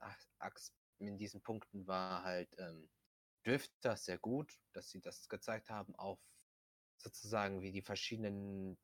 [0.98, 2.88] in diesen Punkten war halt ähm,
[3.44, 6.18] Drifter sehr gut, dass sie das gezeigt haben, auf
[6.96, 8.78] sozusagen wie die verschiedenen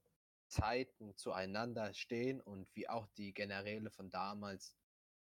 [0.48, 4.76] Zeiten zueinander stehen und wie auch die Generäle von damals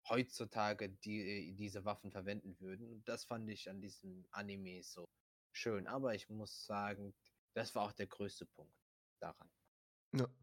[0.09, 2.93] heutzutage die, diese Waffen verwenden würden.
[2.93, 5.09] Und das fand ich an diesem Anime so
[5.53, 5.87] schön.
[5.87, 7.15] Aber ich muss sagen,
[7.55, 8.84] das war auch der größte Punkt
[9.25, 9.51] daran.
[10.13, 10.27] Ja.
[10.27, 10.35] Vom,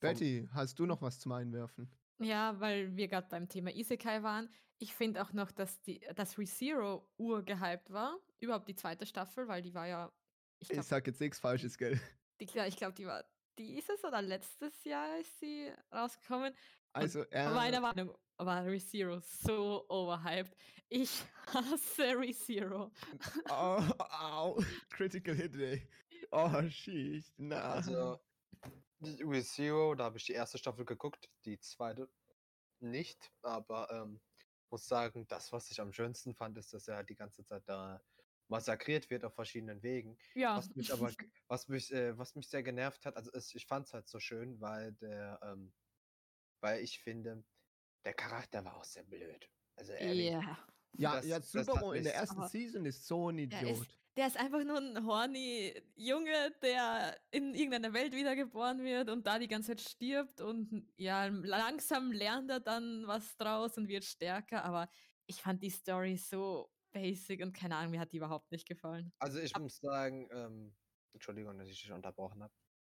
[0.00, 1.90] Betty, hast du noch was zum Einwerfen?
[2.20, 4.48] Ja, weil wir gerade beim Thema Isekai waren.
[4.78, 8.16] Ich finde auch noch, dass die, dass ReZero urgehypt war.
[8.38, 10.12] Überhaupt die zweite Staffel, weil die war ja,
[10.60, 12.00] ich Ich glaube, sag jetzt nichts Falsches, gell?
[12.40, 13.24] die, ja, ich glaube, die war
[13.58, 16.54] dieses oder letztes Jahr ist sie rausgekommen.
[16.92, 17.80] Also, meiner er.
[17.80, 20.56] Meinung war ReZero so overhyped.
[20.88, 22.92] Ich hasse ReZero.
[23.50, 25.88] Oh, au, critical hit, ey.
[26.30, 27.60] Oh, shit, nein.
[27.60, 28.20] also,
[29.00, 32.08] die ReZero, da habe ich die erste Staffel geguckt, die zweite
[32.80, 33.32] nicht.
[33.42, 34.20] Aber ähm,
[34.70, 37.62] muss sagen, das, was ich am schönsten fand, ist, dass er halt die ganze Zeit
[37.66, 38.02] da
[38.48, 40.18] massakriert wird auf verschiedenen Wegen.
[40.34, 40.56] Ja.
[40.56, 41.10] Was mich aber,
[41.48, 44.18] was mich, äh, was mich sehr genervt hat, also es, ich fand es halt so
[44.18, 45.72] schön, weil der, ähm,
[46.60, 47.44] weil ich finde,
[48.04, 49.50] der Charakter war auch sehr blöd.
[49.76, 50.58] Also ehrlich, Ja.
[50.94, 53.86] Ja, das, ja, Subaru in der ersten Aber Season ist so ein Idiot.
[54.18, 59.38] Der ist einfach nur ein horny Junge, der in irgendeiner Welt wiedergeboren wird und da
[59.38, 64.64] die ganze Zeit stirbt und ja, langsam lernt er dann was draus und wird stärker,
[64.64, 64.88] aber
[65.26, 69.12] ich fand die Story so basic und keine Ahnung, mir hat die überhaupt nicht gefallen.
[69.20, 70.74] also ich Ab, muss sagen, ähm,
[71.12, 72.54] Entschuldigung, dass ich dich unterbrochen habe.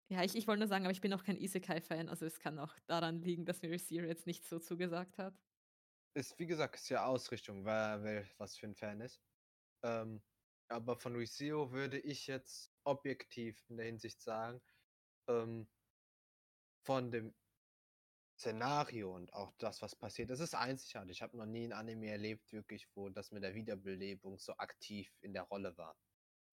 [0.10, 2.58] ja, ich, ich wollte nur sagen, aber ich bin auch kein Isekai-Fan, also es kann
[2.58, 5.36] auch daran liegen, dass mir Series jetzt nicht so zugesagt hat.
[6.16, 9.22] Ist, wie gesagt, ist ja Ausrichtung, wer, wer was für ein Fan ist.
[9.84, 10.22] Ähm,
[10.72, 14.62] aber von ReZero würde ich jetzt objektiv in der Hinsicht sagen,
[15.28, 15.68] ähm,
[16.84, 17.36] von dem
[18.38, 21.18] Szenario und auch das, was passiert, das ist einzigartig.
[21.18, 25.16] Ich habe noch nie ein Anime erlebt, wirklich, wo das mit der Wiederbelebung so aktiv
[25.22, 25.96] in der Rolle war.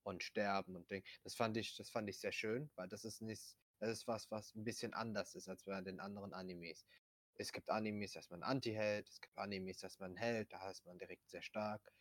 [0.02, 1.02] Und Sterben und Ding.
[1.22, 4.30] Das fand ich, das fand ich sehr schön, weil das ist nicht, das ist was,
[4.30, 6.86] was ein bisschen anders ist als bei den anderen Animes.
[7.36, 10.70] Es gibt Animes, da ist man Anti-Held, es gibt Animes, da ist man Held, da
[10.70, 11.92] ist man direkt sehr stark.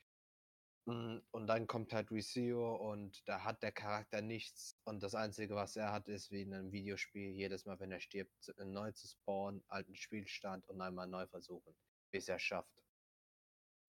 [0.86, 4.80] Mm, Und dann kommt halt ReZero und da hat der Charakter nichts.
[4.86, 8.00] Und das Einzige, was er hat, ist wie in einem Videospiel, jedes Mal, wenn er
[8.00, 11.76] stirbt, neu zu spawnen, alten Spielstand und einmal neu versuchen,
[12.12, 12.84] bis er schafft.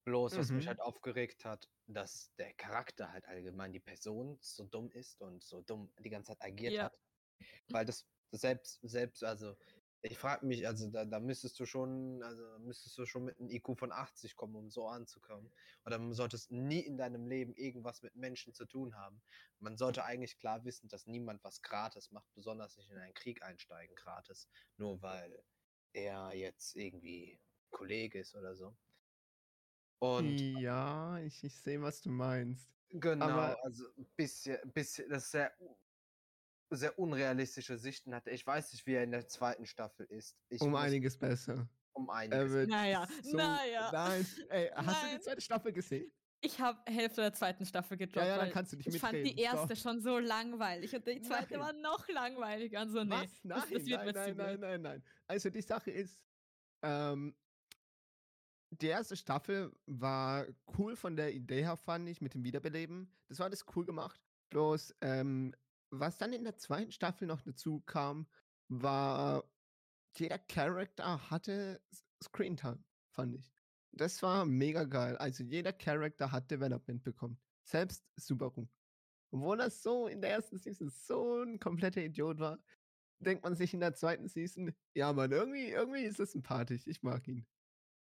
[0.07, 0.69] Bloß, was mich Mhm.
[0.69, 5.61] halt aufgeregt hat, dass der Charakter halt allgemein, die Person so dumm ist und so
[5.61, 6.83] dumm die ganze Zeit agiert Ja.
[6.83, 6.99] hat.
[7.71, 9.57] Weil das selbst, selbst, also
[10.03, 13.51] ich frage mich, also da, da müsstest du schon, also müsstest du schon mit einem
[13.51, 15.51] IQ von 80 kommen, um so anzukommen.
[15.85, 19.21] Oder du solltest nie in deinem Leben irgendwas mit Menschen zu tun haben.
[19.59, 23.43] Man sollte eigentlich klar wissen, dass niemand was gratis macht, besonders nicht in einen Krieg
[23.43, 25.43] einsteigen gratis, nur weil
[25.93, 28.77] er jetzt irgendwie Kollege ist oder so.
[29.99, 32.71] Und Ja, ich, ich sehe, was du meinst.
[32.91, 35.77] Genau, Aber- also ein bisschen, bisschen, das ist u-
[36.71, 38.31] sehr unrealistische Sichten hatte.
[38.31, 40.37] Ich weiß nicht, wie er in der zweiten Staffel ist.
[40.49, 41.69] Ich Um einiges besser.
[41.93, 42.53] Um einiges.
[42.53, 43.91] wird Naja, naja.
[43.93, 45.23] Nein, ey, hast du die Nein.
[45.23, 46.13] zweite Staffel gesehen?
[46.41, 49.15] Ich habe Hälfte der zweiten Staffel gedroppt, Ja, ja, dann kannst du nicht ich fand
[49.15, 49.37] mitreden.
[49.37, 49.93] die erste Stop.
[49.95, 51.61] schon so langweilig und die zweite Nein.
[51.61, 52.79] war noch langweiliger.
[52.81, 53.31] Also nee, Was?
[53.43, 55.05] Nein, das, das wird nein, nein, nein, nein, nein.
[55.27, 56.23] Also die Sache ist,
[56.83, 57.35] ähm,
[58.71, 60.47] die erste Staffel war
[60.79, 63.13] cool von der Idee her, fand ich, mit dem Wiederbeleben.
[63.29, 64.21] Das war alles cool gemacht.
[64.51, 65.55] Bloß, ähm,
[65.91, 68.27] was dann in der zweiten Staffel noch dazu kam,
[68.69, 69.45] war,
[70.17, 71.81] jeder Charakter hatte
[72.23, 73.53] Screentime, fand ich.
[73.93, 75.17] Das war mega geil.
[75.17, 77.41] Also jeder Charakter hat Development bekommen.
[77.65, 78.69] Selbst Subaru.
[79.31, 82.59] Obwohl das so in der ersten Season so ein kompletter Idiot war,
[83.21, 87.03] denkt man sich in der zweiten Season, ja Mann, irgendwie, irgendwie ist es sympathisch, ich
[87.03, 87.47] mag ihn.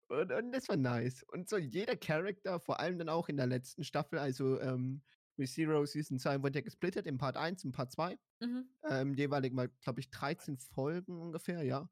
[0.09, 1.22] Und, und das war nice.
[1.24, 5.03] Und so jeder Charakter, vor allem dann auch in der letzten Staffel, also ähm,
[5.38, 8.68] ReZero Season 2 wurde ja gesplittet in Part 1 und Part 2 Mhm.
[8.85, 11.90] ähm, jeweilig mal, glaube ich, 13 Folgen ungefähr, ja.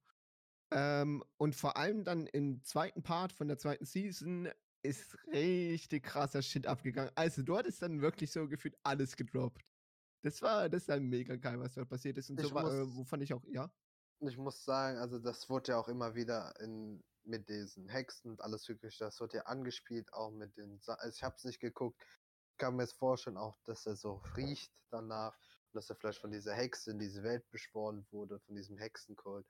[0.73, 4.49] Ähm, und vor allem dann im zweiten Part von der zweiten Season
[4.83, 7.11] ist richtig krasser Shit abgegangen.
[7.15, 9.63] Also dort ist dann wirklich so gefühlt alles gedroppt.
[10.23, 12.31] Das war, das war mega geil, was dort passiert ist.
[12.31, 13.71] Und Ich so war, äh, wovon ich auch, ja.
[14.21, 18.41] Ich muss sagen, also das wurde ja auch immer wieder in, mit diesen Hexen und
[18.41, 21.61] alles wirklich, das wird ja angespielt, auch mit den, Sa also ich habe es nicht
[21.61, 22.03] geguckt,
[22.59, 25.37] kann mir jetzt vorstellen auch, dass er so riecht danach,
[25.73, 29.47] dass er vielleicht von dieser Hexe in diese Welt beschworen wurde, von diesem Hexenkult.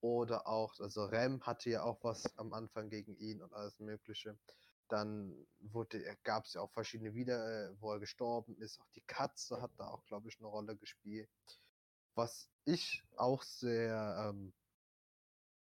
[0.00, 4.38] Oder auch, also Rem hatte ja auch was am Anfang gegen ihn und alles Mögliche.
[4.88, 5.46] Dann
[6.22, 8.80] gab es ja auch verschiedene wieder, äh, wo er gestorben ist.
[8.80, 11.28] Auch die Katze hat da auch, glaube ich, eine Rolle gespielt.
[12.14, 14.54] Was ich auch sehr, ähm,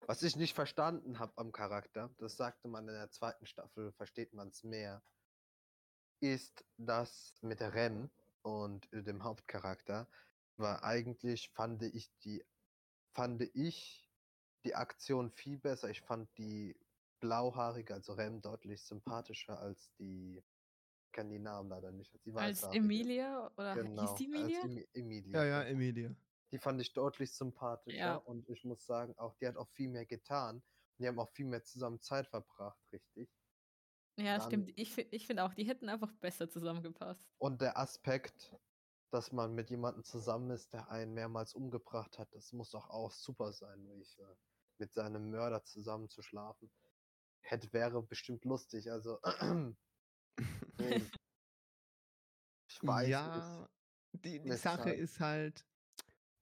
[0.02, 4.34] was ich nicht verstanden habe am Charakter, das sagte man in der zweiten Staffel, versteht
[4.34, 5.02] man es mehr,
[6.34, 8.10] ist das mit der Rem
[8.42, 10.08] und äh, dem Hauptcharakter,
[10.58, 12.44] war eigentlich, fand ich die,
[13.14, 14.12] fand ich
[14.64, 15.90] die Aktion viel besser.
[15.90, 16.76] Ich fand die
[17.20, 20.44] blauhaarige, also Rem, deutlich sympathischer als die,
[21.06, 22.76] ich kann die Namen leider nicht, als Als.
[22.76, 24.62] Emilia oder Genau, hieß die als Emilia?
[24.64, 25.44] Emi- Emilia.
[25.44, 25.72] Ja, ja, genau.
[25.76, 26.16] Emilia.
[26.52, 28.16] Die fand ich deutlich sympathischer Ja.
[28.16, 30.64] und ich muss sagen, auch die hat auch viel mehr getan.
[31.00, 33.30] Die haben auch viel mehr zusammen Zeit verbracht, richtig.
[34.18, 34.72] Ja, Dann- stimmt.
[34.76, 37.22] Ich, ich finde auch, die hätten einfach besser zusammengepasst.
[37.38, 38.56] Und der Aspekt,
[39.12, 43.12] dass man mit jemandem zusammen ist, der einen mehrmals umgebracht hat, das muss doch auch
[43.12, 44.36] super sein, ich, äh,
[44.78, 46.72] mit seinem Mörder zusammen zu schlafen.
[47.42, 49.20] Hätte, wäre bestimmt lustig, also.
[52.68, 53.70] ich weiß ja,
[54.14, 54.98] die, die Sache Zeit.
[54.98, 55.66] ist halt,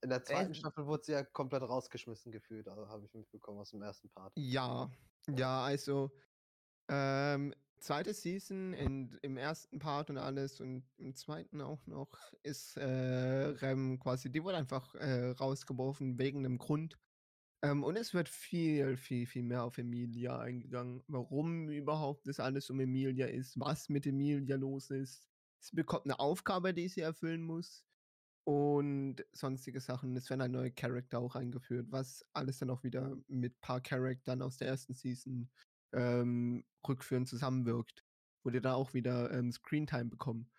[0.01, 3.59] In der zweiten äh, Staffel wurde sie ja komplett rausgeschmissen gefühlt, also habe ich mitbekommen
[3.59, 4.33] aus dem ersten Part.
[4.37, 4.89] Ja,
[5.27, 6.11] ja, also
[6.89, 7.53] ähm,
[7.83, 12.85] zweite Season in, im ersten Part und alles und im zweiten auch noch ist äh,
[12.85, 16.97] Rem quasi, die wurde einfach äh, rausgeworfen wegen einem Grund.
[17.61, 22.69] Ähm, und es wird viel, viel, viel mehr auf Emilia eingegangen, warum überhaupt das alles
[22.69, 25.27] um Emilia ist, was mit Emilia los ist.
[25.59, 27.85] Sie bekommt eine Aufgabe, die sie erfüllen muss
[28.45, 30.15] und sonstige Sachen.
[30.15, 34.41] Es werden ein neuer Charakter auch eingeführt, was alles dann auch wieder mit paar Charaktern
[34.41, 35.49] aus der ersten Season
[35.93, 38.03] ähm, rückführend zusammenwirkt,
[38.43, 40.51] wo die da auch wieder ähm, Screentime bekommen.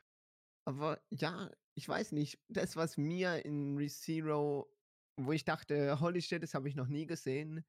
[0.67, 4.71] Aber ja, ich weiß nicht, das, was mir in ReZero,
[5.17, 7.65] wo ich dachte, holy shit, das habe ich noch nie gesehen,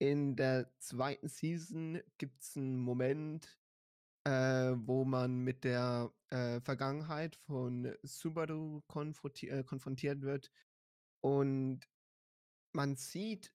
[0.00, 3.58] in der zweiten Season gibt es einen Moment,
[4.24, 10.50] äh, wo man mit der äh, Vergangenheit von Subaru konfronti äh, konfrontiert wird
[11.22, 11.80] und
[12.72, 13.52] man sieht,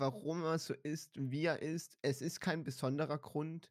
[0.00, 1.98] warum er so ist, wie er ist.
[2.02, 3.70] Es ist kein besonderer Grund,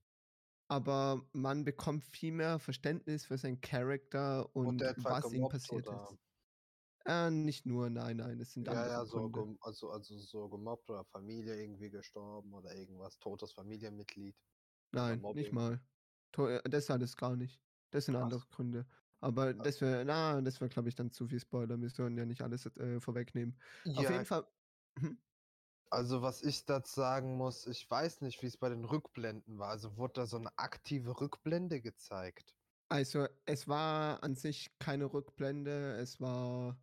[0.69, 6.15] aber man bekommt viel mehr Verständnis für seinen Charakter und etwa was ihm passiert oder?
[6.15, 6.17] ist.
[7.05, 9.47] Äh, nicht nur, nein, nein, es sind Ja, andere ja, so, Gründe.
[9.61, 14.35] also, also so gemobbt oder Familie irgendwie gestorben oder irgendwas, totes Familienmitglied.
[14.93, 15.81] Nein, nicht mal.
[16.37, 17.61] Äh, Das alles gar nicht.
[17.91, 18.87] Das sind Ach andere Gründe.
[19.19, 21.79] Aber das wäre, na, das wäre, glaube ich, dann zu viel Spoiler.
[21.81, 23.59] Wir sollen ja nicht alles äh, vorwegnehmen.
[23.93, 24.47] Auf Ja, jeden Fall.
[24.99, 25.21] Mhm.
[25.91, 29.69] Also was ich dazu sagen muss, ich weiß nicht, wie es bei den Rückblenden war.
[29.69, 32.55] Also wurde da so eine aktive Rückblende gezeigt.
[32.89, 35.95] Also, es war an sich keine Rückblende.
[35.95, 36.77] Es war.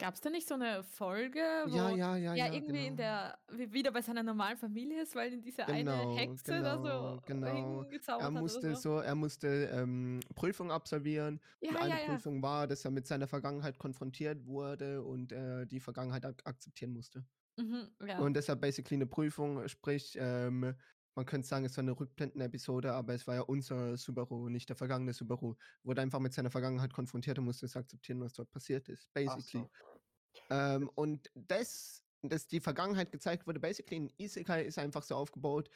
[0.00, 2.52] Gab es da nicht so eine Folge, wo Ja, ja, ja, er ja.
[2.52, 2.96] irgendwie in genau.
[2.96, 6.76] der wie- wieder bei seiner normalen Familie ist, weil ihn diese eine Genau, Hexe da
[6.76, 7.82] genau, so genau.
[7.82, 8.80] hingezaubert Er musste so?
[8.94, 11.40] so, er musste ähm, Prüfung absolvieren.
[11.68, 12.06] Und Ja, eine ja, ja.
[12.06, 16.92] Prüfung war, dass er mit seiner Vergangenheit konfrontiert wurde und äh, die Vergangenheit ak akzeptieren
[16.92, 17.26] musste.
[17.58, 18.18] Mhm, ja.
[18.20, 20.74] Und deshalb basically eine Prüfung, sprich, ähm,
[21.14, 24.76] man könnte sagen, es war eine Rückblenden-Episode, aber es war ja unser Subaru, nicht der
[24.76, 25.56] vergangene Subaru.
[25.82, 29.12] Wurde einfach mit seiner Vergangenheit konfrontiert und musste es akzeptieren, was dort passiert ist.
[29.12, 29.64] Basically.
[29.64, 29.70] so.
[30.50, 35.68] Ähm, und das, dass die Vergangenheit gezeigt wurde, basically in Isekai ist einfach so aufgebaut,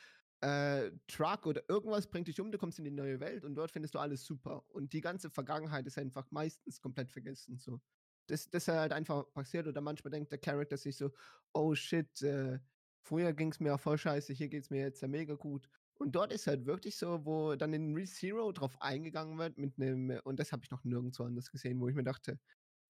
[0.43, 3.73] äh, Truck oder irgendwas bringt dich um, du kommst in die neue Welt und dort
[3.73, 4.65] findest du alles super.
[4.69, 7.59] Und die ganze Vergangenheit ist einfach meistens komplett vergessen.
[7.59, 7.81] So.
[8.27, 11.11] Das, das ist halt einfach passiert oder manchmal denkt der Charakter sich so,
[11.53, 12.59] oh shit, äh,
[13.03, 15.69] früher ging es mir auch voll scheiße, hier geht es mir jetzt ja mega gut.
[15.95, 20.21] Und dort ist halt wirklich so, wo dann in ReZero drauf eingegangen wird mit einem,
[20.25, 22.39] und das habe ich noch nirgendwo anders gesehen, wo ich mir dachte,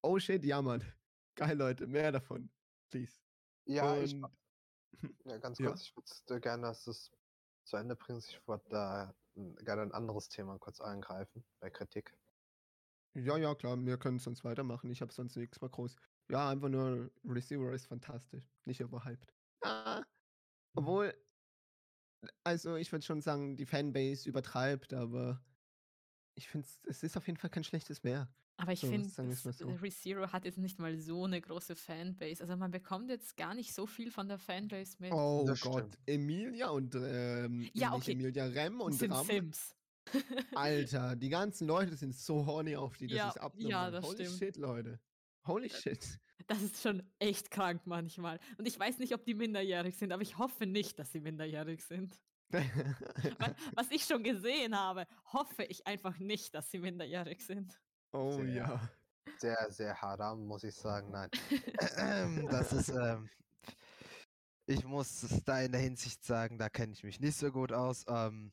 [0.02, 0.82] oh shit, ja Mann,
[1.34, 2.50] geil Leute, mehr davon,
[2.90, 3.20] please.
[3.66, 4.30] Ja, ich, Und
[5.24, 5.68] ja, ganz ja.
[5.68, 5.96] kurz, ich
[6.28, 7.10] würde gerne, dass du es
[7.64, 8.30] zu Ende bringst.
[8.30, 12.16] Ich würde da mm, gerne ein anderes Thema kurz eingreifen bei Kritik.
[13.14, 14.90] Ja, ja, klar, wir können sonst weitermachen.
[14.90, 15.96] Ich habe sonst nichts mehr groß.
[16.30, 18.44] Ja, einfach nur Receiver ist fantastisch.
[18.64, 19.34] Nicht überhyped.
[19.62, 20.02] Ah,
[20.74, 21.14] obwohl,
[22.44, 25.44] also ich würde schon sagen, die Fanbase übertreibt, aber
[26.34, 28.30] ich finde, es ist auf jeden Fall kein schlechtes Werk.
[28.56, 29.68] Aber ich So, finde, so.
[29.68, 32.42] ReZero hat jetzt nicht mal so eine große Fanbase.
[32.42, 35.12] Also man bekommt jetzt gar nicht so viel von der Fanbase mit.
[35.12, 35.98] Oh Das Gott, stimmt.
[36.06, 38.12] Emilia und ähm, Ja, nicht okay.
[38.12, 39.26] Emilia Rem und sind Ram.
[39.26, 39.74] Sims.
[40.54, 43.92] Alter, die ganzen Leute sind so horny auf die, das Ja, ist ja, abnormal.
[43.92, 44.38] das Holy stimmt.
[44.38, 45.00] shit, Leute.
[45.46, 46.18] Holy shit.
[46.46, 48.38] Das ist schon echt krank manchmal.
[48.58, 51.82] Und ich weiß nicht, ob die minderjährig sind, aber ich hoffe nicht, dass sie minderjährig
[51.84, 52.20] sind.
[53.74, 57.80] Was ich schon gesehen habe, hoffe ich einfach nicht, dass sie minderjährig sind.
[58.12, 58.46] oh Sehr.
[58.46, 58.90] ja.
[59.38, 61.10] Sehr, sehr haram, muss ich sagen.
[61.10, 61.30] Nein.
[62.50, 63.30] Das ist, ähm,
[64.66, 67.72] ich muss es da in der Hinsicht sagen, da kenne ich mich nicht so gut
[67.72, 68.04] aus.
[68.08, 68.52] Ähm,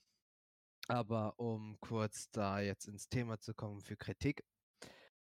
[0.90, 4.44] aber um kurz da jetzt ins Thema zu kommen für Kritik.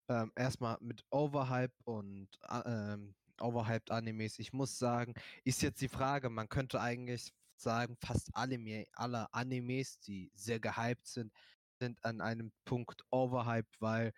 [0.10, 4.40] Ähm, erstmal mit Overhype und äh, ähm, Overhyped Animes.
[4.40, 5.14] Ich muss sagen,
[5.44, 11.08] ist jetzt die Frage, man könnte eigentlich sagen, fast alle, alle Animes, die sehr gehypt
[11.08, 11.32] sind,
[11.80, 14.12] sind an einem Punkt overhyped, weil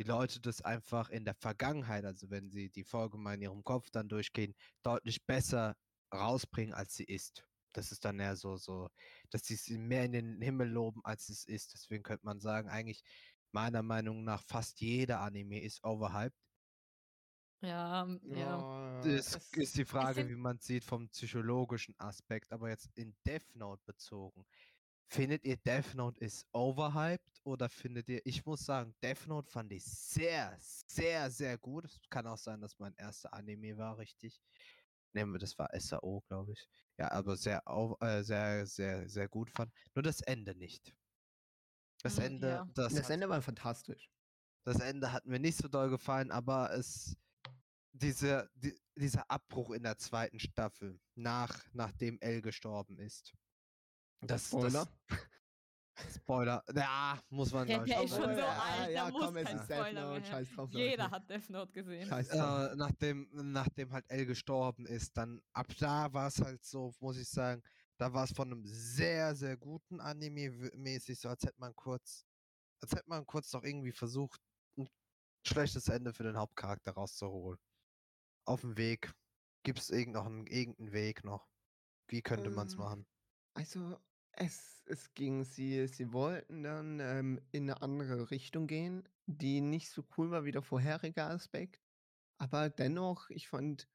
[0.00, 3.64] die Leute das einfach in der Vergangenheit, also wenn sie die Folge mal in ihrem
[3.64, 5.76] Kopf dann durchgehen, deutlich besser
[6.12, 7.47] rausbringen, als sie ist.
[7.78, 8.88] Das ist dann eher so, so,
[9.30, 11.74] dass sie sie mehr in den Himmel loben, als es ist.
[11.74, 13.02] Deswegen könnte man sagen, eigentlich
[13.52, 16.36] meiner Meinung nach fast jeder Anime ist overhyped.
[17.62, 19.00] Ja, ähm, ja.
[19.02, 23.54] Das es- ist die Frage, wie man sieht vom psychologischen Aspekt, aber jetzt in Death
[23.54, 24.44] Note bezogen.
[25.10, 29.72] Findet ihr Death Note ist overhyped oder findet ihr, ich muss sagen, Death Note fand
[29.72, 31.86] ich sehr, sehr, sehr gut.
[31.86, 34.42] Es kann auch sein, dass mein erster Anime war, richtig.
[35.12, 36.68] Nehmen wir, das war SAO, glaube ich.
[36.98, 37.62] Ja, aber sehr,
[38.00, 39.72] äh, sehr, sehr, sehr gut fand.
[39.94, 40.94] Nur das Ende nicht.
[42.02, 42.66] Das Mm, Ende, ja.
[42.74, 44.10] das, Das Ende war fantastisch.
[44.64, 47.16] das Ende hat mir nicht so doll gefallen, aber es
[47.92, 53.34] diese, die, dieser Abbruch in der zweiten Staffel, nach, nachdem Elle gestorben ist.
[54.20, 54.86] Das, Spoiler.
[55.08, 55.18] Das,
[56.06, 56.62] Spoiler.
[56.74, 58.34] Ja, muss man ich, der auch ist schon sagen.
[58.34, 60.24] so ja, alt, da ja, muss komm, es ist Death Spoiler Note, mehr.
[60.24, 61.10] scheiß drauf, Jeder Leute.
[61.10, 62.06] hat Death Note gesehen.
[62.06, 62.72] Scheiß drauf.
[62.72, 67.16] Äh, nachdem, nachdem halt Elle gestorben ist, dann ab da war es halt so, muss
[67.18, 67.62] ich sagen,
[67.98, 72.24] da war es von einem sehr, sehr guten Anime mäßig, so als hätte man kurz,
[72.80, 74.40] als hätte man kurz noch irgendwie versucht,
[74.78, 74.88] ein
[75.46, 77.58] schlechtes Ende für den Hauptcharakter rauszuholen.
[78.44, 79.12] Auf dem Weg.
[79.64, 81.48] Gibt es irgend noch einen, irgendeinen Weg noch?
[82.08, 83.06] Wie könnte man es Ähm, machen?
[83.54, 83.98] Also,
[84.38, 89.90] es, es ging, sie, sie wollten dann ähm, in eine andere Richtung gehen, die nicht
[89.90, 91.80] so cool war wie der vorherige Aspekt.
[92.38, 93.88] Aber dennoch, ich fand,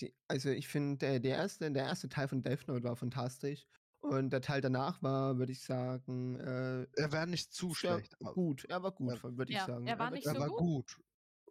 [0.00, 3.66] die, also ich finde, der, der, erste, der erste Teil von Death Note war fantastisch.
[4.00, 8.14] Und der Teil danach war, würde ich sagen, äh, Er war nicht zu schlecht.
[8.20, 8.64] aber gut.
[8.66, 9.36] Er war gut, Ja.
[9.36, 9.86] würde ich Ja, sagen.
[9.86, 10.58] er war nicht Er so war gut?
[10.58, 11.00] gut.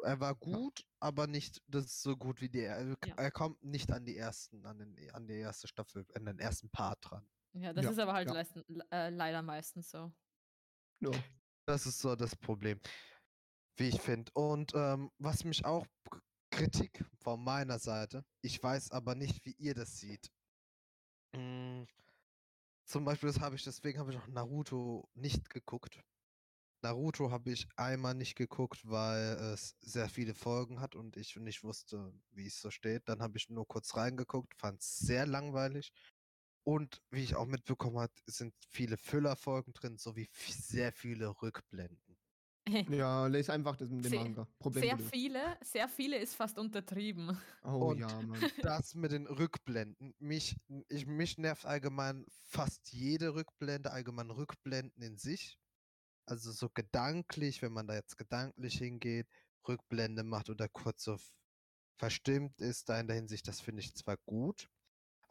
[0.03, 2.76] Er war gut, aber nicht das ist so gut wie der.
[2.78, 3.15] Er, Ja.
[3.17, 6.69] er kommt nicht an die ersten, an, den, an die erste Staffel, an den ersten
[6.72, 7.30] Part dran.
[7.54, 8.34] Ja, das Ja, ist aber halt ja.
[8.34, 10.12] leisten, äh, leider meistens so.
[11.02, 11.12] Ja.
[11.68, 12.80] Das ist so das Problem,
[13.78, 14.32] wie ich finde.
[14.36, 15.86] Und ähm, was mich auch
[16.52, 20.32] Kritik von meiner Seite, ich weiß aber nicht, wie ihr das seht.
[21.36, 21.84] Mm,
[22.86, 26.02] zum Beispiel, das habe ich, deswegen habe ich auch Naruto nicht geguckt.
[26.84, 31.64] Naruto habe ich einmal nicht geguckt, weil es sehr viele Folgen hat und ich nicht
[31.64, 33.08] wusste, wie es so steht.
[33.08, 35.91] Dann habe ich nur kurz reingeguckt, fand es sehr langweilig.
[36.64, 42.18] Und wie ich auch mitbekommen habe, sind viele Füllerfolgen drin, sowie sehr viele Rückblenden.
[42.89, 44.47] Ja, lese einfach das mit dem Sehr- Manga.
[44.59, 45.14] Problem Sehr gelöst.
[45.14, 47.36] viele, sehr viele ist fast untertrieben.
[47.64, 48.39] Oh Und ja, Mann.
[48.62, 50.57] Das mit den Rückblenden, mich,
[50.88, 55.57] ich, mich nervt allgemein fast jede Rückblende, allgemein Rückblenden in sich.
[56.28, 59.28] Also so gedanklich, wenn man da jetzt gedanklich hingeht,
[59.68, 61.18] Rückblende macht oder kurz so
[61.97, 64.68] verstimmt ist, da in der Hinsicht, das finde ich zwar gut,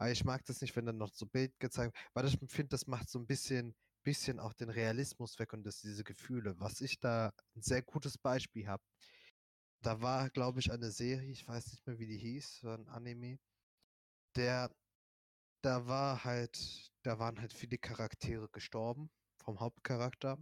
[0.01, 2.87] aber ich mag das nicht, wenn dann noch so Bild gezeigt weil ich finde, das
[2.87, 6.59] macht so ein bisschen, bisschen auch den Realismus weg und das, diese Gefühle.
[6.59, 8.81] Was ich da ein sehr gutes Beispiel habe,
[9.83, 12.87] da war, glaube ich, eine Serie, ich weiß nicht mehr, wie die hieß, war ein
[12.87, 13.37] Anime,
[14.35, 14.71] der,
[15.63, 20.39] da war halt, da waren halt viele Charaktere gestorben vom Hauptcharakter.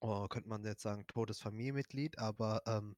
[0.00, 2.94] Oh, könnte man jetzt sagen, totes Familienmitglied, aber ähm,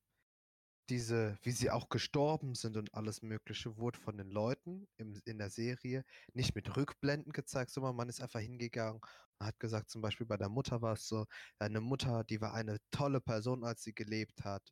[0.93, 5.39] diese, wie sie auch gestorben sind und alles Mögliche, wurde von den Leuten im, in
[5.39, 9.01] der Serie nicht mit Rückblenden gezeigt, sondern man ist einfach hingegangen
[9.39, 11.25] und hat gesagt, zum Beispiel bei der Mutter war es so,
[11.59, 14.63] deine Mutter, die war eine tolle Person, als sie gelebt hat.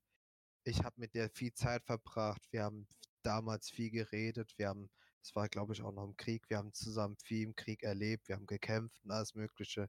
[0.65, 2.47] Ich habe mit der viel Zeit verbracht.
[2.51, 2.87] Wir haben
[3.23, 4.53] damals viel geredet.
[4.59, 4.91] Wir haben,
[5.23, 8.29] es war glaube ich auch noch im Krieg, wir haben zusammen viel im Krieg erlebt.
[8.29, 9.89] Wir haben gekämpft und alles Mögliche.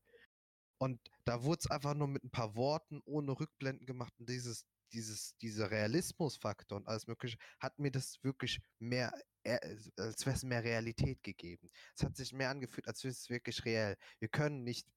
[0.78, 4.66] Und da wurde es einfach nur mit ein paar Worten ohne Rückblenden gemacht und dieses,
[4.94, 9.14] dieses, dieser Realismusfaktor und alles Mögliche hat mir das wirklich mehr,
[9.44, 9.60] äh,
[9.98, 11.70] als wäre es mehr Realität gegeben.
[11.96, 13.98] Es hat sich mehr angefühlt, als wäre es wirklich reell.
[14.20, 14.88] Wir können nicht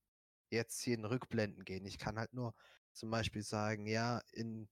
[0.50, 1.84] jetzt hier in Rückblenden gehen.
[1.84, 2.54] Ich kann halt nur
[2.92, 4.68] zum Beispiel sagen, ja, in,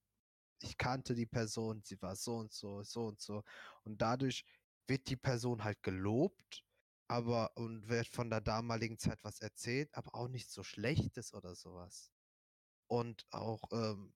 [0.61, 3.43] ich kannte die Person, sie war so und so, so und so.
[3.85, 4.45] Und dadurch
[4.87, 6.65] wird die Person halt gelobt,
[7.09, 11.55] aber und wird von der damaligen Zeit was erzählt, aber auch nicht so Schlechtes oder
[11.55, 12.11] sowas.
[12.87, 14.15] Und auch, ähm,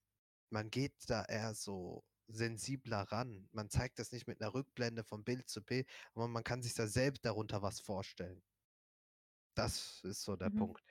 [0.49, 3.47] man geht da eher so sensibler ran.
[3.51, 6.73] Man zeigt das nicht mit einer Rückblende von Bild zu Bild, aber man kann sich
[6.73, 8.43] da selbst darunter was vorstellen.
[9.55, 10.51] Das ist so der Mhm.
[10.51, 10.83] Punkt.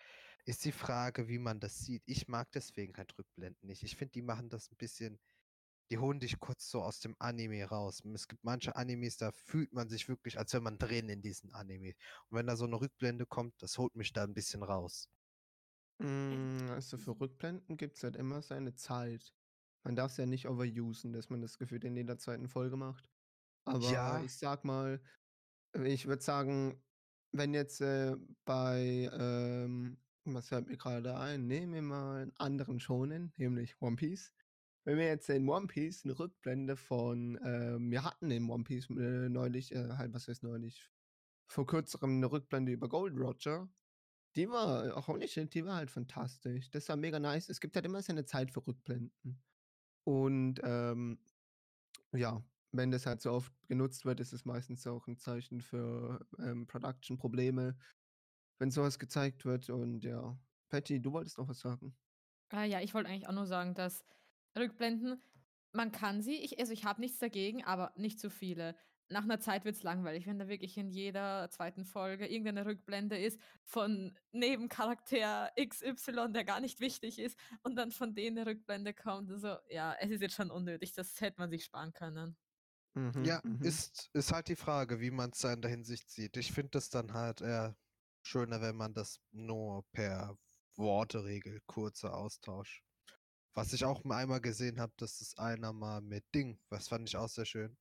[0.44, 2.02] Ist die Frage, wie man das sieht.
[2.06, 3.82] Ich mag deswegen halt Rückblenden nicht.
[3.82, 5.18] Ich finde, die machen das ein bisschen,
[5.90, 8.02] die holen dich kurz so aus dem Anime raus.
[8.14, 11.52] Es gibt manche Animes, da fühlt man sich wirklich, als wenn man drin in diesen
[11.54, 11.94] Anime.
[12.28, 15.10] Und wenn da so eine Rückblende kommt, das holt mich da ein bisschen raus.
[15.98, 19.34] Mm, Also für Rückblenden gibt es halt immer seine Zeit.
[19.86, 23.08] Man darf es ja nicht overusen, dass man das Gefühl in jeder zweiten Folge macht.
[23.64, 24.20] Aber Ja.
[24.24, 25.00] ich sag mal,
[25.76, 26.82] äh, ich würde sagen,
[27.30, 31.46] wenn jetzt äh, bei, ähm, was fällt mir gerade ein?
[31.46, 34.32] Nehmen wir mal einen anderen Shonen, nämlich One Piece.
[34.84, 38.90] Wenn wir jetzt in One Piece eine Rückblende von, ähm, wir hatten in One Piece
[38.90, 40.90] äh, neulich, äh, halt, was heißt neulich,
[41.48, 43.68] vor kürzerem eine Rückblende über Gold Roger.
[44.34, 46.70] Die war, auch nicht, die war halt fantastisch.
[46.70, 47.48] Das war mega nice.
[47.48, 49.44] Es gibt halt immer seine Zeit für Rückblenden.
[50.06, 51.18] Und ähm,
[52.12, 52.40] ja,
[52.70, 56.66] wenn das halt so oft genutzt wird, ist es meistens auch ein Zeichen für ähm,
[56.68, 57.76] Production-Probleme,
[58.58, 59.68] wenn sowas gezeigt wird.
[59.68, 60.38] Und ja,
[60.68, 61.96] Patty, du wolltest noch was sagen?
[62.50, 64.04] Ah ja, ich wollte eigentlich auch nur sagen, dass
[64.56, 65.20] Rückblenden,
[65.72, 68.76] man kann sie, ich, also ich habe nichts dagegen, aber nicht zu viele.
[69.08, 73.16] Nach einer Zeit wird es langweilig, wenn da wirklich in jeder zweiten Folge irgendeine Rückblende
[73.18, 78.94] ist von Nebencharakter XY, der gar nicht wichtig ist, und dann von denen eine Rückblende
[78.94, 79.30] kommt.
[79.30, 82.36] Also ja, es ist jetzt schon unnötig, das hätte man sich sparen können.
[82.94, 83.62] Mhm, Ja, mhm.
[83.62, 86.36] ist, ist halt die Frage, wie man es da in der Hinsicht sieht.
[86.36, 87.76] Ich finde das dann halt eher
[88.22, 90.36] schöner, wenn man das nur per
[90.76, 92.82] Worte regelt, kurzer Austausch.
[93.54, 97.08] Was ich auch mal einmal gesehen habe, das ist einer mal mit Ding, was fand
[97.08, 97.76] ich auch sehr schön.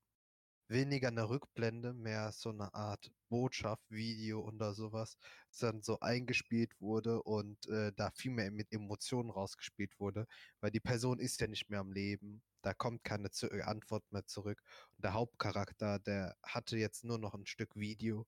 [0.68, 5.18] Weniger eine Rückblende, mehr so eine Art Botschaft, Video oder sowas,
[5.50, 10.28] das dann so eingespielt wurde und äh, da viel mehr mit Emotionen rausgespielt wurde,
[10.62, 14.26] weil die Person ist ja nicht mehr am Leben, da kommt keine äh, Antwort mehr
[14.26, 14.62] zurück.
[14.98, 18.26] Und der Hauptcharakter, der hatte jetzt nur noch ein Stück Video,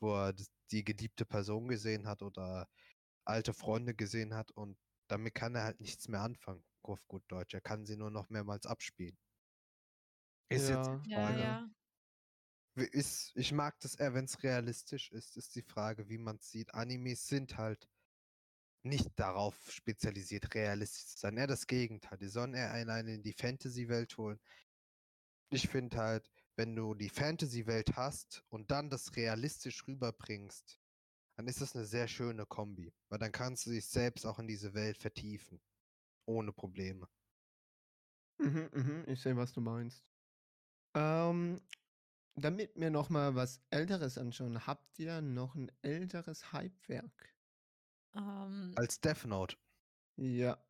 [0.00, 0.34] wo er
[0.70, 2.68] die geliebte Person gesehen hat oder
[3.24, 4.76] alte Freunde gesehen hat und
[5.08, 7.54] damit kann er halt nichts mehr anfangen, auf gut Deutsch.
[7.54, 9.16] Er kann sie nur noch mehrmals abspielen.
[10.52, 11.38] Ist jetzt Ja, die Ja, Frage.
[11.38, 11.70] ja.
[12.74, 16.36] Wie Ist, ich mag das eher, wenn es realistisch ist, ist die Frage, wie man
[16.36, 16.74] es sieht.
[16.74, 17.88] Animes sind halt
[18.84, 21.36] nicht darauf spezialisiert, realistisch zu sein.
[21.36, 22.18] Eher das Gegenteil.
[22.18, 24.40] Die sollen eher einen einen in die Fantasy-Welt holen.
[25.50, 30.80] Ich finde halt, wenn du die Fantasy-Welt hast und dann das realistisch rüberbringst,
[31.36, 32.92] dann ist das eine sehr schöne Kombi.
[33.08, 35.60] Weil dann kannst du dich selbst auch in diese Welt vertiefen.
[36.26, 37.08] Ohne Probleme.
[38.38, 40.11] Mhm, mhm, ich sehe, was du meinst.
[40.94, 41.60] Ähm,
[42.34, 47.34] damit wir noch mal was Älteres anschauen, habt ihr noch ein älteres Hypewerk?
[48.14, 49.56] Ähm, Als Death Note.
[50.16, 50.62] Ja.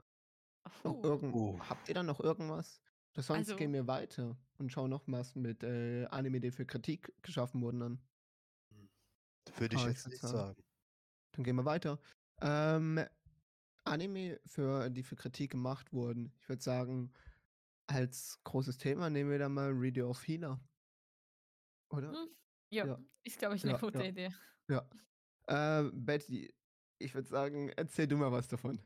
[0.85, 1.59] Noch irgend Oh.
[1.61, 2.81] habt ihr da noch irgendwas?
[3.15, 6.65] Oder sonst Also gehen wir weiter und schauen noch was mit, äh, Anime, die für
[6.67, 8.03] Kritik geschaffen wurden an.
[9.59, 10.65] Würde ich Ah, ich jetzt nicht sagen sagen.
[11.33, 12.01] dann gehen wir weiter.
[12.41, 13.01] Ähm,
[13.85, 16.33] Anime, für die für Kritik gemacht wurden.
[16.39, 17.13] Ich würde sagen,
[17.93, 20.61] als großes Thema nehmen wir da mal Radio of Healer.
[21.91, 22.13] Oder?
[22.13, 22.29] Hm,
[22.71, 22.99] ja, Ja.
[23.23, 24.05] ist, glaube ich, 'ne Ja, gute ja.
[24.05, 24.35] Idee.
[24.71, 24.91] Ja.
[25.49, 26.55] Äh, Betty,
[26.99, 28.81] ich würde sagen, erzähl du mal was davon.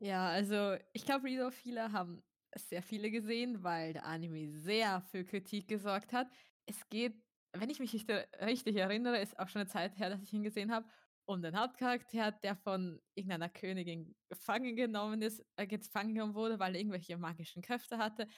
[0.00, 2.22] Ja, also ich glaube, of Healer haben
[2.56, 6.28] sehr viele gesehen, weil der Anime sehr für Kritik gesorgt hat.
[6.66, 7.22] Es geht,
[7.52, 10.42] wenn ich mich äh, richtig erinnere, ist auch schon eine Zeit her, dass ich ihn
[10.42, 10.88] gesehen habe,
[11.26, 16.80] um den Hauptcharakter, der von irgendeiner Königin gefangen genommen ist, äh, gefangen wurde, weil er
[16.80, 18.28] irgendwelche magischen Kräfte hatte,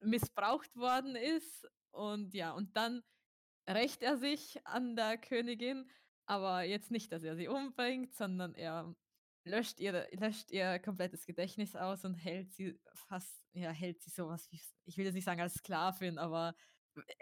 [0.00, 1.66] missbraucht worden ist.
[1.92, 3.02] Und ja, und dann
[3.68, 5.88] rächt er sich an der Königin,
[6.26, 8.94] aber jetzt nicht, dass er sie umbringt, sondern er
[9.44, 14.28] löscht ihr löscht ihr komplettes Gedächtnis aus und hält sie fast ja, hält sie so
[14.28, 16.54] was wie ich will jetzt nicht sagen als Sklavin, aber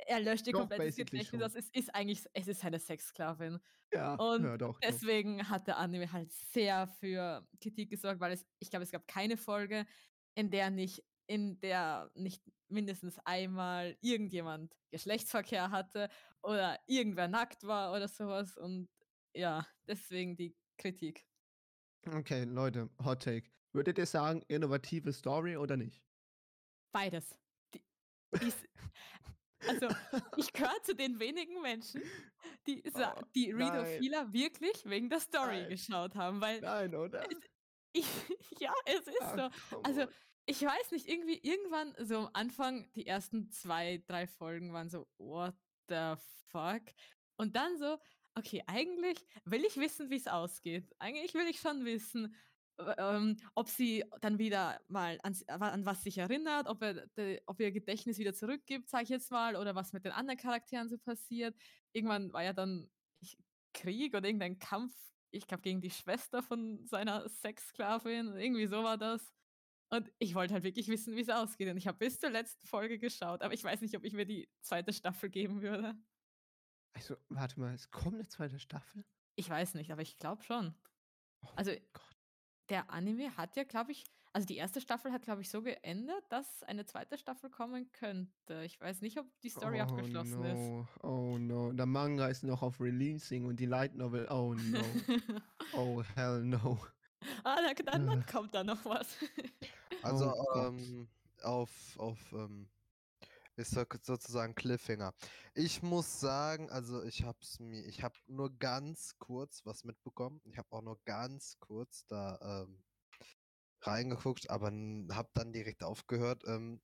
[0.07, 1.55] er löscht ihr Doch, komplettes Gedächtnis aus.
[1.55, 3.61] Es ist eigentlich es ist eine Sexsklavin.
[3.93, 4.81] Ja, Und ja, doch, doch.
[4.81, 9.07] deswegen hat der Anime halt sehr für Kritik gesorgt, weil es ich glaube, es gab
[9.09, 9.87] keine Folge,
[10.35, 16.09] in der nicht in der nicht mindestens einmal irgendjemand Geschlechtsverkehr hatte
[16.43, 18.89] oder irgendwer nackt war oder so was und
[19.35, 21.27] ja, deswegen die Kritik.
[22.07, 23.51] Okay, Leute, Hot Take.
[23.73, 26.03] Würdet ihr sagen, innovative Story oder nicht?
[26.93, 27.39] Beides.
[27.75, 27.85] Die
[28.41, 28.65] dies
[29.67, 29.93] also,
[30.35, 32.03] ich gehöre zu den wenigen Menschen,
[32.67, 33.99] die Oh, die Read of nein.
[33.99, 35.69] Healer wirklich wegen der Story Nein.
[35.69, 37.31] geschaut haben, weil Nein, oder?
[37.31, 37.39] es
[37.93, 38.07] ich
[38.61, 39.49] ja, es ist Ah, so.
[39.83, 40.07] Also,
[40.47, 45.09] ich weiß nicht, irgendwie irgendwann so am Anfang, die ersten 2, 3 Folgen waren so:
[45.19, 45.57] „What
[45.89, 46.15] the
[46.49, 46.83] fuck?“
[47.37, 47.99] Und dann so:
[48.35, 50.95] „Okay, eigentlich will ich wissen, wie's ausgeht.
[50.99, 52.35] Eigentlich will ich schon wissen,
[52.99, 57.61] ähm, ob sie dann wieder mal ans an was sich erinnert, ob er de ob
[57.61, 60.99] ihr Gedächtnis wieder zurückgibt, sage ich jetzt mal, oder was mit den anderen Charakteren so
[60.99, 61.57] passiert.“
[61.93, 63.39] Irgendwann war ja dann ich
[63.75, 64.95] Krieg oder irgendein Kampf,
[65.31, 69.33] ich glaube, gegen die Schwester von seiner Sexsklavin, irgendwie so war das.
[69.91, 71.69] Und ich wollte halt wirklich wissen, wie's ausgeht.
[71.71, 74.27] Und ich habe bis zur letzten Folge geschaut, aber ich weiß nicht, ob ich mir
[74.27, 75.97] die zweite Staffel geben würde.
[76.93, 79.05] Also, warte mal, es kommt 'ne zweite Staffel?
[79.37, 80.75] Ich weiß nicht, aber ich glaube schon.
[81.43, 82.10] Oh Also, Gott.
[82.71, 86.23] Der Anime hat ja, glaube ich also die erste Staffel hat, glaube ich, so geendet,
[86.29, 88.63] dass eine zweite Staffel kommen könnte.
[88.65, 90.55] Ich weiß nicht, ob die Story Oh abgeschlossen ist.
[90.57, 91.73] no, oh no.
[91.73, 94.79] Der Manga ist noch auf Releasing und die Light Novel, oh no.
[95.75, 96.79] Oh, hell no.
[97.43, 98.25] Ah, da dann dann Äh.
[98.31, 99.17] kommt da noch was.
[100.03, 101.09] Also, Oh ähm,
[101.43, 102.69] auf auf, ähm
[103.57, 105.13] ist so sozusagen Cliffhanger.
[105.55, 110.41] Ich muss sagen, also ich habe es mir ich habe nur ganz kurz was mitbekommen.
[110.45, 112.83] Ich habe auch nur ganz kurz da, ähm,
[113.83, 116.43] reingeguckt, aber habe dann direkt aufgehört.
[116.47, 116.81] Ähm,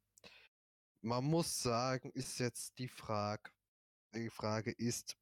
[1.03, 3.53] man muss sagen, ist jetzt die Frag
[4.17, 5.17] die Frage ist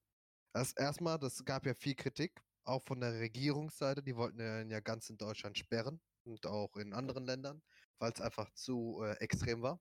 [0.55, 4.03] erst erst mal, das gab ja viel Kritik, auch von der Regierungsseite.
[4.03, 7.63] Die wollten ja ganz in Deutschland sperren und auch in anderen Ländern,
[7.99, 9.81] weil's einfach zu, äh, extrem war.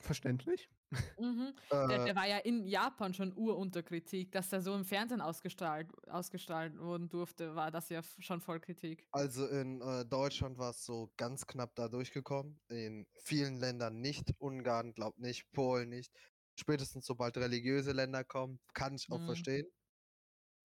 [0.00, 0.70] Verständlich.
[1.18, 1.54] Mhm.
[1.88, 5.20] Der Äh der war ja in Japan schon urunter Kritik, dass der so im Fernsehen
[5.20, 9.06] ausgestrahlt ausgestrahlt wurden durfte, war das ja schon voll Kritik.
[9.12, 14.34] Also in, äh, Deutschland war's so ganz knapp da durchgekommen, in vielen Ländern nicht.
[14.38, 16.12] Ungarn glaube nicht, Polen nicht.
[16.56, 19.24] Spätestens sobald religiöse Länder kommen, kann ich auch Mhm.
[19.24, 19.66] verstehen.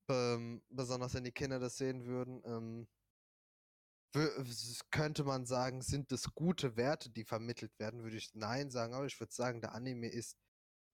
[0.10, 2.88] Ähm, besonders wenn die Kinder das sehen würden, ähm
[4.92, 9.06] könnte man sagen, sind das gute Werte, die vermittelt werden, würde ich nein sagen, aber
[9.06, 10.38] ich würde sagen, der Anime ist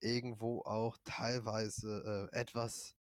[0.00, 2.94] irgendwo auch teilweise, äh, etwas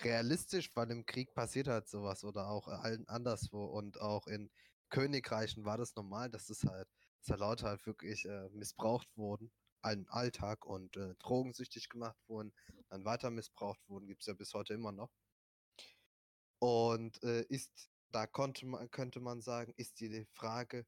[0.00, 4.26] realistisch, weil im Krieg passiert halt so was oder auch, äh, halt anderswo und auch
[4.26, 4.50] in
[4.90, 6.88] Königreichen war das normal, dass das halt
[7.20, 9.50] dass da Leute halt wirklich, äh, missbraucht wurden,
[9.84, 12.52] im Alltag und, äh, drogensüchtig gemacht wurden,
[12.90, 15.10] dann weiter missbraucht wurden, gibt's ja bis heute immer noch.
[16.60, 20.86] Und, äh, ist da konnte man könnte man sagen, ist die Frage,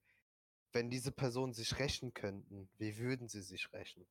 [0.72, 4.06] wenn diese Personen sich rächen könnten, wie würden sie sich rächen?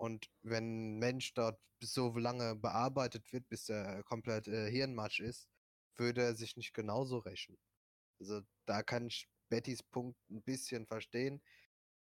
[0.00, 5.50] Und wenn 'n Mensch dort so lange bearbeitet wird, bis er komplett, äh, Hirnmatsch ist,
[5.94, 7.58] würde er sich nicht genauso rächen.
[8.20, 11.42] Also, da kann ich Bettys Punkt 'n bisschen verstehen.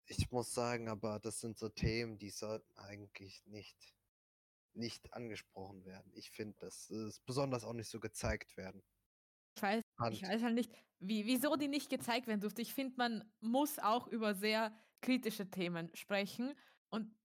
[0.07, 3.95] Ich muss sagen, aber das sind so Themen, die sollten eigentlich nicht
[4.73, 6.11] nicht angesprochen werden.
[6.15, 8.83] Ich finde, das ist besonders auch nicht so gezeigt werden.
[9.57, 10.27] Ich weiß ich Hand.
[10.27, 12.61] weiß halt nicht, wie wieso die nicht gezeigt werden durfte.
[12.61, 16.53] Ich finde, man muss auch über sehr kritische Themen sprechen
[16.89, 17.15] und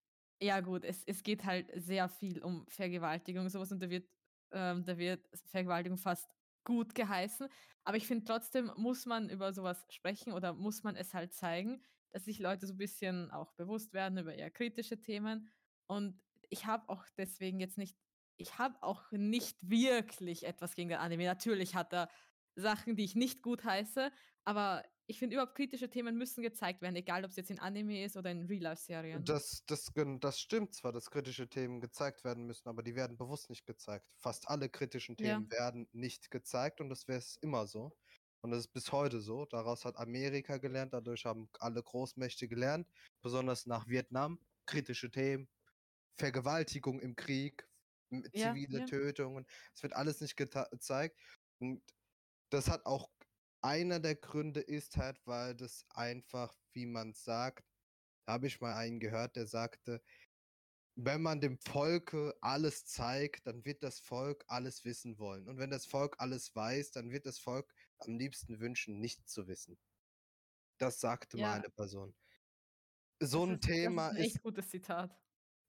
[0.40, 4.08] ja gut, es es geht halt sehr viel um Vergewaltigung, so was und da wird
[4.52, 6.30] ähm, da wird Vergewaltigung fast
[6.64, 7.48] gut geheißen.
[7.84, 11.32] Aber ich finde trotzdem muss man über so was sprechen oder muss man es halt
[11.34, 11.82] zeigen.
[12.12, 15.48] dass sich Leute so ein bisschen auch bewusst werden über eher kritische Themen.
[15.86, 16.20] Und
[16.50, 17.96] ich habe auch deswegen jetzt nicht,
[18.36, 21.24] ich habe auch nicht wirklich etwas gegen den Anime.
[21.24, 22.08] Natürlich hat er
[22.56, 24.10] Sachen, die ich nicht gut heiße,
[24.44, 28.04] aber ich finde überhaupt kritische Themen müssen gezeigt werden, egal ob es jetzt in Anime
[28.04, 29.24] ist oder in Real-Life-Serien.
[29.24, 33.48] Das, das, das stimmt zwar, dass kritische Themen gezeigt werden müssen, aber die werden bewusst
[33.48, 34.06] nicht gezeigt.
[34.16, 35.58] Fast alle kritischen Themen ja.
[35.58, 37.96] werden nicht gezeigt und das wäre es immer so.
[38.40, 39.44] Und das ist bis heute so.
[39.46, 42.88] Daraus hat Amerika gelernt, dadurch haben alle Großmächte gelernt,
[43.22, 44.40] besonders nach Vietnam.
[44.66, 45.48] Kritische Themen,
[46.16, 47.68] Vergewaltigung im Krieg,
[48.10, 48.84] ja, zivile ja.
[48.84, 49.46] Tötungen.
[49.74, 51.16] Es wird alles nicht gezeigt.
[51.58, 51.82] Und
[52.50, 53.10] das hat auch
[53.62, 57.64] einer der Gründe ist halt, weil das einfach, wie man sagt,
[58.26, 60.02] da habe ich mal einen gehört, der sagte,
[60.96, 65.46] wenn man dem Volke alles zeigt, dann wird das Volk alles wissen wollen.
[65.48, 69.46] Und wenn das Volk alles weiß, dann wird das Volk am liebsten wünschen, nichts zu
[69.46, 69.78] wissen.
[70.78, 71.48] Das sagte ja.
[71.48, 72.14] mal eine Person.
[73.20, 75.18] So das ein ist, Thema das ist ein echt ist, gutes Zitat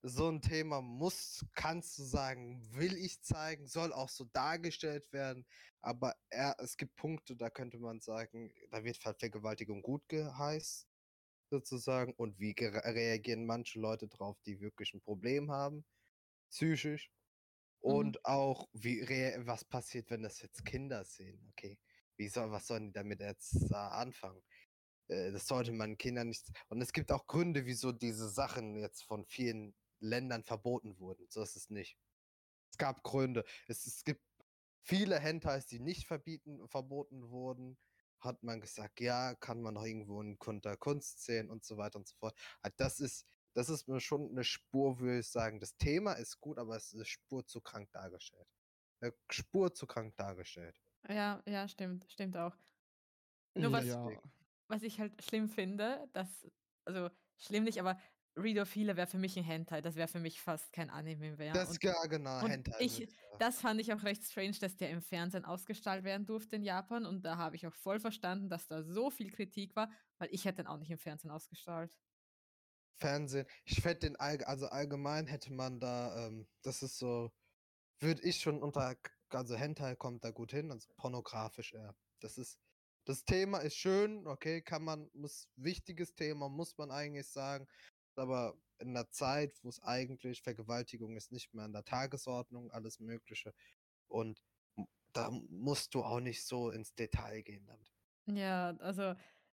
[0.08, 5.46] so ein Thema muss, kannst du sagen, will ich zeigen, soll auch so dargestellt werden.
[5.82, 10.88] Aber er, es gibt Punkte, da könnte man sagen, da wird Vergewaltigung gut geheißt,
[11.50, 12.14] sozusagen.
[12.14, 15.86] Und wie reagieren manche Leute drauf, die wirklich ein Problem haben,
[16.50, 17.12] psychisch.
[17.80, 18.22] Und mhm.
[18.24, 19.02] auch, wie
[19.46, 21.40] was passiert, wenn das jetzt Kinder sehen?
[21.52, 21.78] Okay,
[22.18, 24.42] wie soll, was sollen die damit jetzt äh, anfangen?
[25.32, 26.52] das sollte man Kindern nicht.
[26.68, 31.26] Und es gibt auch Gründe, wieso diese Sachen jetzt von vielen Ländern verboten wurden.
[31.30, 31.98] So ist es nicht.
[32.72, 33.44] Es gab Gründe.
[33.68, 34.24] Es, es gibt
[34.82, 37.78] viele Hentais, die nicht verbieten, verboten wurden.
[38.20, 42.00] Hat man gesagt, ja, kann man noch irgendwo in unter Kunst sehen und so weiter
[42.00, 42.38] und so fort.
[42.62, 45.60] Ah, das ist, das ist mir schon eine Spur, würde ich sagen.
[45.60, 48.48] Das Thema ist gut, aber es ist eine Spur zu krank dargestellt.
[49.00, 50.82] Eine Spur zu krank dargestellt.
[51.08, 52.56] Ja, ja, stimmt, stimmt auch.
[53.54, 54.10] Nur was, ja.
[54.68, 56.48] was ich halt schlimm finde, dass,
[56.86, 58.00] also schlimm nicht, aber
[58.38, 59.82] Readophile wäre für mich ein Hentai.
[59.82, 61.54] Das wäre für mich fast kein Anime mehr.
[61.54, 62.78] Das ist ja genau, und Hentai.
[62.80, 63.08] Ich,
[63.40, 67.06] das fand ich auch recht strange, dass der im Fernsehen ausgestrahlt werden durfte in Japan.
[67.06, 70.46] Und da habe ich auch voll verstanden, dass da so viel Kritik war, weil ich
[70.46, 71.92] hätte den auch nicht im Fernsehen ausgestrahlt.
[73.00, 73.48] Fernsehen.
[73.66, 77.32] Ich fände den, all, also allgemein hätte man da, ähm, das ist so,
[78.00, 78.96] würde ich schon unter,
[79.30, 81.96] also Hentai kommt da gut hin, also pornografisch eher.
[82.22, 82.58] Das ist,
[83.06, 87.68] das Thema ist schön, okay, kann man, muss, wichtiges Thema, muss man eigentlich sagen
[88.20, 93.00] aber in einer Zeit, wo es eigentlich Vergewaltigung ist, nicht mehr an der Tagesordnung, alles
[93.00, 93.54] Mögliche.
[94.08, 94.42] Und
[95.14, 97.94] da musst du auch nicht so ins Detail gehen damit.
[98.28, 99.16] Ja, also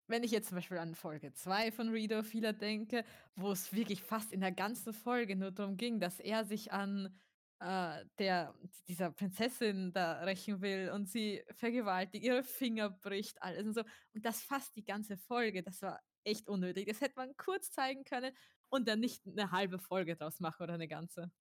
[0.07, 3.03] wenn ich jetzt zum Beispiel an Folge 2 von Reader Feeler denke,
[3.35, 7.15] wo es wirklich fast in der ganzen Folge nur darum ging, dass er sich an
[7.59, 8.55] äh, der,
[8.87, 13.83] dieser Prinzessin da rächen will und sie vergewaltigt, ihre Finger bricht, alles und so.
[14.13, 15.99] Und das fast die ganze Folge, das war
[16.29, 16.87] echt unnötig.
[16.87, 18.33] Das hätte man kurz zeigen können
[18.69, 21.31] und dann nicht eine halbe Folge draus machen oder eine ganze.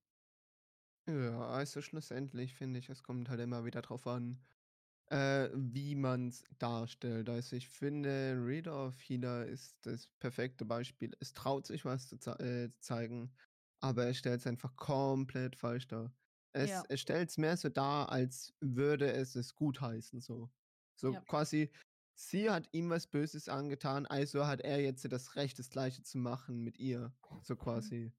[1.08, 4.44] Ja, also schlussendlich finde ich, es kommt halt immer wieder drauf an,
[5.10, 7.30] äh, wie man es darstellt.
[7.30, 11.16] Also ich finde, Reader of Healer ist das perfekte Beispiel.
[11.20, 13.34] Es traut sich was zu ze äh, zeigen,
[13.80, 16.12] aber er stellt es einfach komplett falsch dar.
[16.52, 16.82] Es, ja.
[16.88, 20.20] es stellt es mehr so dar, als würde es es gutheißen.
[20.20, 20.50] So,
[20.94, 21.20] so ja.
[21.22, 21.70] quasi,
[22.18, 26.18] sie hat ihm was Böses angetan, also hat er jetzt das Recht, das Gleiche zu
[26.18, 27.12] machen mit ihr.
[27.42, 27.58] So mhm.
[27.58, 28.12] quasi.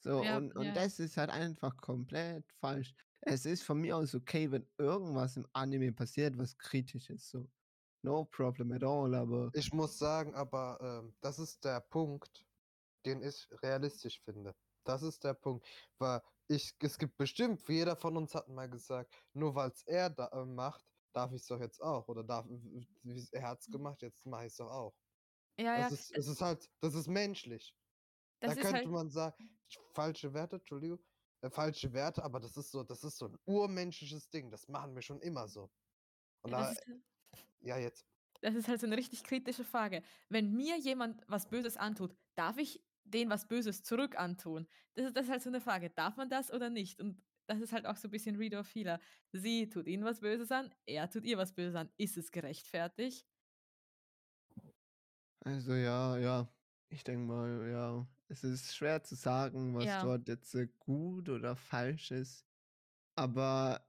[0.00, 0.74] So, ja, und, und ja.
[0.74, 2.94] das ist halt einfach komplett falsch.
[3.20, 7.30] Es ist von mir aus okay, wenn irgendwas im Anime passiert, was kritisch ist.
[7.30, 7.48] So.
[8.02, 9.50] No problem at all, aber.
[9.54, 12.46] Ich muss sagen, aber ähm, das ist der Punkt,
[13.04, 14.54] den ich realistisch finde.
[14.84, 15.66] Das ist der Punkt.
[15.98, 20.10] Weil ich, es gibt bestimmt, jeder von uns hat mal gesagt, nur weil es er
[20.10, 20.84] da, äh, macht,
[21.16, 22.06] darf ich es doch jetzt auch.
[22.08, 22.46] Oder darf,
[23.32, 24.94] er hat es gemacht, jetzt mache ich es doch auch.
[25.58, 25.96] Ja, das ja.
[25.96, 27.74] Ist, es ist halt, das ist menschlich.
[28.40, 29.58] Das da könnte halt man sagen,
[29.94, 31.02] falsche Werte, Entschuldigung,
[31.40, 34.50] äh, falsche Werte, aber das ist so, das ist so ein urmenschliches Ding.
[34.50, 35.70] Das machen wir schon immer so.
[36.42, 37.02] Und ja, da, ist, halt
[37.60, 38.06] ja, jetzt.
[38.42, 40.02] Das ist halt so eine richtig kritische Frage.
[40.28, 44.68] Wenn mir jemand was Böses antut, darf ich den was Böses zurück antun?
[44.94, 45.88] Das ist, das ist halt so eine Frage.
[45.88, 47.00] Darf man das oder nicht?
[47.00, 49.00] Und das ist halt auch so ein bisschen Reader Feeler.
[49.32, 51.90] Sie tut ihnen was Böses an, er tut ihr was Böses an.
[51.96, 53.26] Ist es gerechtfertigt?
[55.40, 56.48] Also ja, ja.
[56.88, 58.06] Ich denke mal, ja.
[58.28, 60.02] Es ist schwer zu sagen, was ja.
[60.02, 62.44] dort jetzt äh, gut oder falsch ist.
[63.14, 63.86] Aber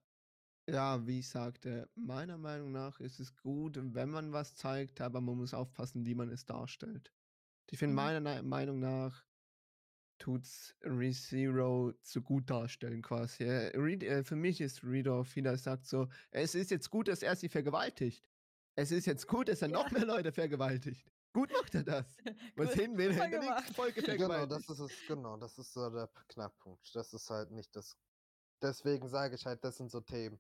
[0.69, 5.21] ja, wie ich sagte, meiner Meinung nach ist es gut, wenn man was zeigt, aber
[5.21, 7.13] man muss aufpassen, wie man es darstellt.
[7.69, 7.95] Ich finde, mhm.
[7.95, 9.25] meiner Meinung nach
[10.17, 13.43] tut's ReZero zu gut darstellen quasi.
[13.43, 17.35] Reed, äh, für mich ist Reader Fila sagt so, es ist jetzt gut, dass er
[17.35, 18.27] sie vergewaltigt.
[18.75, 19.73] Es ist jetzt gut, dass er ja.
[19.73, 21.05] noch mehr Leute vergewaltigt.
[21.33, 22.17] Gut macht er das.
[22.55, 23.73] Was hin will, in der nächsten.
[23.73, 24.51] Folge Genau, vergewaltigt.
[24.69, 26.95] das ist es, genau, das ist so der Knackpunkt.
[26.95, 27.97] Das ist halt nicht das.
[28.61, 30.39] Deswegen sage ich halt, das sind so Themen,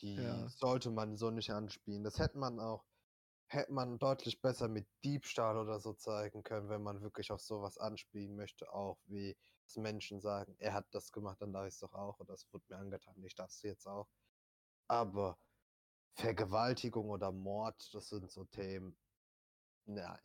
[0.00, 0.48] die Ja.
[0.48, 2.04] sollte man so nicht anspielen.
[2.04, 2.84] Das hätte man auch,
[3.48, 7.78] hätte man deutlich besser mit Diebstahl oder so zeigen können, wenn man wirklich auf sowas
[7.78, 11.80] anspielen möchte, auch wie dass Menschen sagen, er hat das gemacht, dann darf ich es
[11.80, 14.08] doch auch, oder das wurde mir angetan, ich darf es jetzt auch.
[14.88, 15.38] Aber
[16.14, 18.96] Vergewaltigung oder Mord, das sind so Themen,
[19.86, 20.20] nein,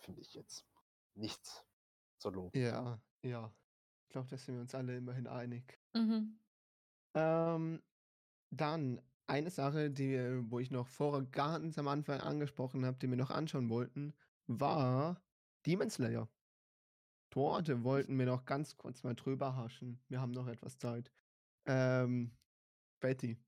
[0.00, 0.66] finde ich jetzt
[1.14, 1.64] nichts
[2.18, 2.58] zu loben.
[2.58, 3.54] Ja, ja.
[4.02, 5.80] Ich glaube, da sind wir uns alle immerhin einig.
[5.94, 6.38] Mhm.
[7.14, 7.82] Ähm,
[8.50, 13.08] dann eine Sache, die, wir- wo ich noch vorher ganz am Anfang angesprochen habe, die
[13.08, 14.14] wir noch anschauen wollten,
[14.46, 15.22] war
[15.66, 16.28] Demon Slayer.
[17.30, 20.04] Dort wollten wir noch ganz kurz mal drüber haschen.
[20.08, 21.12] Wir haben noch etwas Zeit.
[21.66, 22.38] Ähm,
[23.00, 23.38] Betty,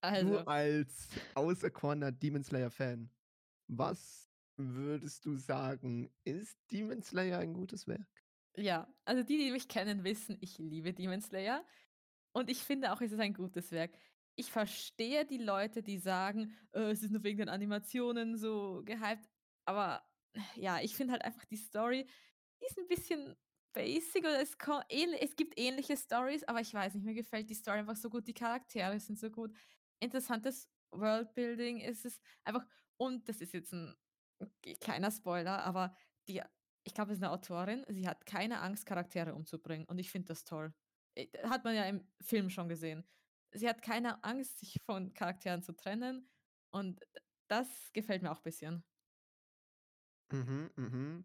[0.00, 3.10] Also, du als auserkorener Demon Slayer-Fan,
[3.68, 8.06] was würdest du sagen, ist Demon Slayer ein gutes Werk?
[8.58, 11.66] ja, also die, die mich kennen, wissen, ich liebe Demon Slayer.
[12.32, 13.98] Und ich finde auch, es ist ein gutes Werk.
[14.36, 19.28] Ich verstehe die Leute, die sagen, äh, es ist nur wegen den Animationen so gehypt.
[19.64, 20.06] Aber
[20.54, 22.06] ja, ich finde halt einfach die Story,
[22.60, 23.36] die ist ein bisschen
[23.72, 24.56] basic oder es,
[25.20, 28.26] es gibt ähnliche Stories, aber ich weiß nicht, mir gefällt die Story einfach so gut,
[28.26, 29.54] die Charaktere sind so gut.
[30.00, 32.64] Interessantes Worldbuilding ist es einfach,
[32.96, 33.94] und das ist jetzt ein
[34.80, 35.94] kleiner Spoiler, aber
[36.28, 36.42] die,
[36.84, 40.28] ich glaube, es ist eine Autorin, sie hat keine Angst, Charaktere umzubringen und ich finde
[40.28, 40.72] das toll.
[41.14, 43.04] Äh, Hat man ja im Film schon gesehen.
[43.58, 46.28] Sie hat keine Angst, sich von Charakteren zu trennen
[46.70, 47.00] und
[47.48, 48.84] das gefällt mir auch ein bisschen.
[50.32, 51.24] Mhm, mhm.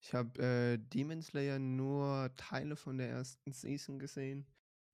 [0.00, 4.46] Ich habe äh, Demon Slayer nur Teile von der ersten Season gesehen.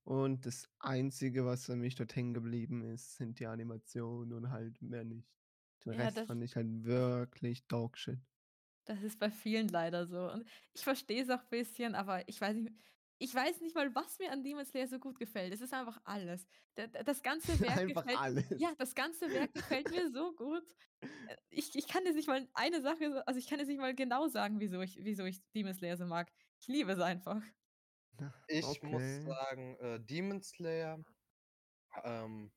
[0.03, 4.81] Und das Einzige, was für mich dort hängen geblieben ist, sind die Animationen und halt
[4.81, 5.27] mehr nicht.
[5.85, 8.19] Den Ja, Rest fand ich halt wirklich Dogshit.
[8.85, 10.31] Das ist bei vielen leider so.
[10.31, 12.75] Und ich verstehe es auch ein bisschen, aber ich weiß nicht,
[13.17, 15.53] ich weiß nicht mal, was mir an Demon Slayer so gut gefällt.
[15.53, 16.45] Es ist einfach alles.
[16.75, 18.45] Da- da- Das ganze Werk Einfach gefällt alles.
[18.57, 20.63] Ja, das ganze Werk gefällt mir so gut.
[21.01, 21.07] Äh,
[21.49, 23.95] Ich, ich kann jetzt nicht mal eine Sache, so- also ich kann jetzt nicht mal
[23.95, 26.31] genau sagen, wieso ich, wieso ich Demon Slayer so mag.
[26.59, 27.41] Ich liebe es einfach.
[28.47, 28.87] Ich okay.
[28.87, 31.03] muss sagen, äh, Demon Slayer
[32.03, 32.51] ähm,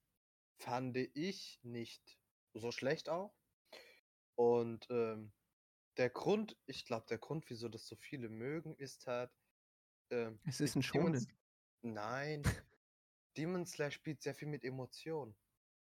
[0.61, 2.19] fand ich nicht
[2.55, 3.37] so schlecht auch.
[4.37, 5.33] Und ähm,
[5.97, 9.31] der Grund, ich glaube, der Grund, wieso das so viele mögen, ist halt.
[10.11, 11.15] Ähm, Es ist ein Demon Shonen.
[11.15, 11.27] S-
[11.83, 12.43] Nein.
[13.37, 15.37] Demon Slayer spielt sehr viel mit Emotionen.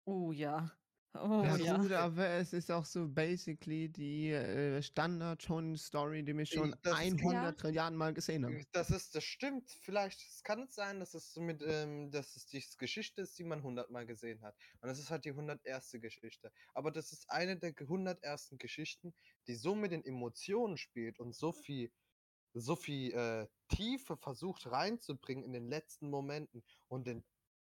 [0.05, 0.71] Oh ja.
[1.15, 1.77] Oh Ja, ja.
[1.77, 7.21] gut, aber es ist auch so basically die äh, Standard-Shonen-Story, die wir schon das ist-
[7.21, 8.65] 100 Trilliarden Mal gesehen haben.
[8.71, 9.69] Das ist, das stimmt.
[9.69, 13.37] Vielleicht es kann es sein, dass es so mit, ähm, dass es die Geschichte ist,
[13.37, 14.55] die man hundertmal gesehen hat.
[14.81, 15.99] Und das ist halt die 101.
[16.01, 16.51] Geschichte.
[16.73, 18.57] Aber das ist eine der 101.
[18.57, 19.13] Geschichten,
[19.45, 21.91] die so mit den Emotionen spielt und so viel,
[22.53, 27.25] so viel äh, Tiefe versucht reinzubringen in den letzten Momenten und den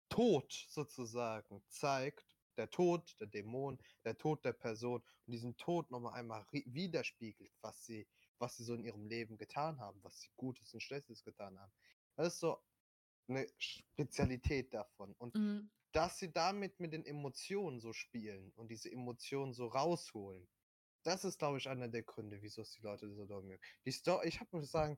[0.09, 2.37] Tod sozusagen zeigt.
[2.57, 7.85] Der Tod der Dämon, der Tod der Person und diesen Tod nochmal einmal widerspiegelt, was
[7.85, 8.07] sie
[8.39, 11.71] was sie so in ihrem Leben getan haben, was sie Gutes und Schlechtes getan haben.
[12.15, 12.57] Das ist so
[13.27, 15.13] eine Spezialität davon.
[15.13, 15.69] Und Mhm.
[15.93, 20.49] dass sie damit mit den Emotionen so spielen und diese Emotionen so rausholen,
[21.03, 23.61] das ist, glaube ich, einer der Gründe, wieso es die Leute so doll mögen.
[23.85, 24.97] Die Story, ich muss sagen,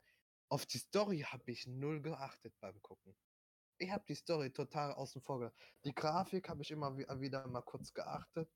[0.49, 3.15] auf die Story habe ich null geachtet beim Gucken.
[3.79, 5.57] Ich habe die Story total außen vor gelassen.
[5.83, 8.49] Die Grafik habe ich immer wi- wieder mal kurz geachtet,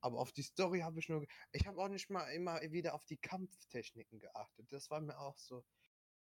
[0.00, 1.24] aber auf die Story habe ich nur.
[1.52, 4.72] Ich habe auch nicht mal immer wieder auf die Kampftechniken geachtet.
[4.72, 5.64] Das war mir auch so.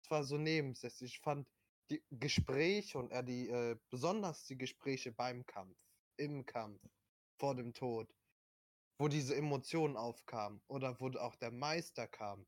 [0.02, 1.14] Das war so nebensächlich.
[1.14, 1.48] Ich fand
[1.90, 5.78] die Gespräche und äh, die, äh, besonders die Gespräche beim Kampf,
[6.16, 6.82] im Kampf,
[7.38, 8.12] vor dem Tod,
[9.02, 12.46] wo diese Emotionen aufkamen oder wo auch der Meister kam.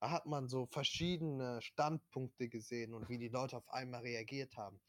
[0.00, 4.80] Da hat man so verschiedene Standpunkte gesehen und wie die Leute auf einmal reagiert haben.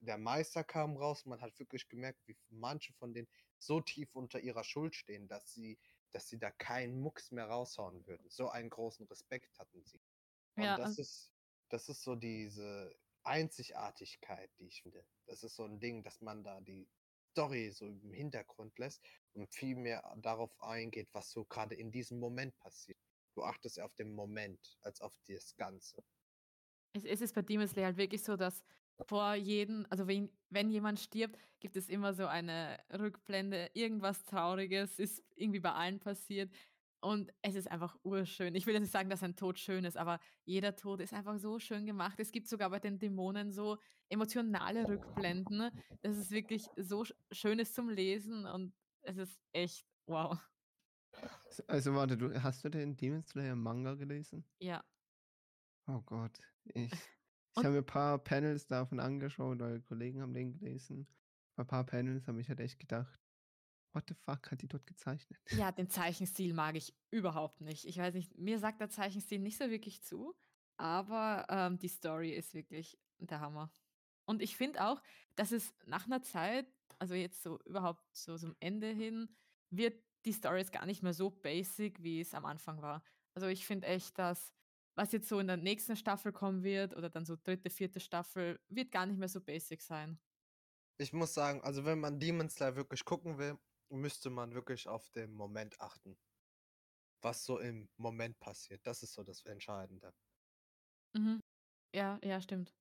[0.00, 3.28] Der Meister kam raus, man hat wirklich gemerkt, wie manche von denen
[3.60, 5.78] so tief unter ihrer Schuld stehen, dass sie,
[6.10, 8.28] dass sie da keinen Mucks mehr raushauen würden.
[8.28, 10.00] So einen großen Respekt hatten sie.
[10.56, 11.32] Und Ja, das also- ist,
[11.68, 15.04] das ist so diese Einzigartigkeit, die ich finde.
[15.26, 16.88] Das ist so ein Ding, dass man da die
[17.38, 19.00] Story so im Hintergrund lässt
[19.32, 22.98] und viel mehr darauf eingeht, was so gerade in diesem Moment passiert.
[23.36, 26.02] Du achtest auf den Moment als auf das Ganze.
[26.94, 28.64] Es, es ist bei Demon Slayer halt wirklich so, dass
[29.06, 34.98] vor jedem, also wenn, wenn jemand stirbt, gibt es immer so eine Rückblende, irgendwas Trauriges
[34.98, 36.50] ist irgendwie bei allen passiert.
[37.00, 38.54] Und es ist einfach urschön.
[38.54, 41.38] Ich will jetzt nicht sagen, dass ein Tod schön ist, aber jeder Tod ist einfach
[41.38, 42.18] so schön gemacht.
[42.18, 43.78] Es gibt sogar bei den Dämonen so
[44.08, 45.70] emotionale Rückblenden.
[46.02, 50.38] Das ist wirklich so sch- schön ist zum Lesen und es ist echt wow.
[51.66, 54.44] Also warte, du hast du den Demon Slayer Manga gelesen?
[54.60, 54.84] Ja.
[55.86, 60.58] Oh Gott, ich, ich habe mir ein paar Panels davon angeschaut, weil Kollegen haben den
[60.58, 61.06] gelesen.
[61.56, 63.18] Bei ein paar Panels habe ich halt echt gedacht,
[63.98, 65.40] what the fuck hat die dort gezeichnet?
[65.50, 67.84] Ja, den Zeichenstil mag ich überhaupt nicht.
[67.84, 70.34] Ich weiß nicht, mir sagt der Zeichenstil nicht so wirklich zu,
[70.76, 73.72] aber ähm, die Story ist wirklich der Hammer.
[74.24, 75.02] Und ich finde auch,
[75.34, 76.66] dass es nach einer Zeit,
[77.00, 79.34] also jetzt so überhaupt so zum Ende hin,
[79.70, 83.02] wird die Story jetzt gar nicht mehr so basic, wie es am Anfang war.
[83.34, 84.52] Also ich finde echt, dass
[84.94, 88.60] was jetzt so in der nächsten Staffel kommen wird oder dann so dritte, vierte Staffel,
[88.68, 90.20] wird gar nicht mehr so basic sein.
[91.00, 93.56] Ich muss sagen, also wenn man Demon Slayer wirklich gucken will,
[93.90, 96.18] müsste man wirklich auf den Moment achten.
[97.22, 98.84] Was so im Moment passiert.
[98.84, 100.14] Das ist so das Entscheidende.
[101.14, 101.40] Mhm.
[101.94, 102.74] Ja, ja, stimmt.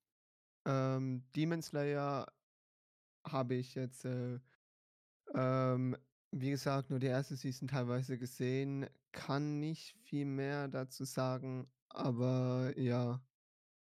[0.65, 2.27] Ähm, Demon Slayer
[3.25, 4.39] habe ich jetzt, äh,
[5.35, 5.97] ähm,
[6.31, 8.89] wie gesagt, nur die erste Season teilweise gesehen.
[9.13, 13.25] Kann nicht viel mehr dazu sagen, aber ja.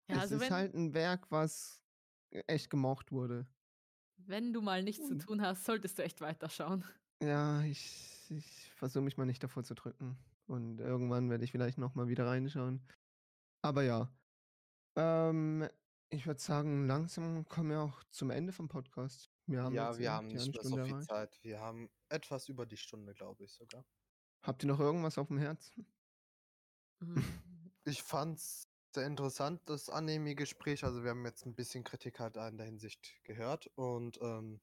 [0.07, 1.84] Ja, es also ist wenn, halt ein Werk, was
[2.32, 3.47] echt gemocht wurde.
[4.18, 5.18] wenn du mal nichts zu Mhm.
[5.18, 6.86] tun hast, solltest du echt weiterschauen.
[7.22, 10.17] Ja, ich, ich versuche mich mal nicht davor zu drücken.
[10.47, 12.82] Und irgendwann werde ich vielleicht nochmal wieder reinschauen.
[13.61, 14.11] Aber ja.
[14.95, 15.67] Ähm,
[16.09, 19.32] ich würde sagen, langsam kommen wir auch zum Ende vom Podcast.
[19.45, 21.09] Wir haben ja, wir haben nicht mehr so viel erreicht.
[21.09, 21.39] Zeit.
[21.43, 23.86] Wir haben etwas über die Stunde, glaube ich sogar.
[24.41, 25.86] Habt ihr noch irgendwas auf dem Herzen?
[26.99, 27.24] Mhm.
[27.86, 30.84] Ich fand's sehr interessant, das Anime-Gespräch.
[30.84, 34.59] Also wir haben jetzt ein bisschen Kritik halt in der Hinsicht gehört und ähm,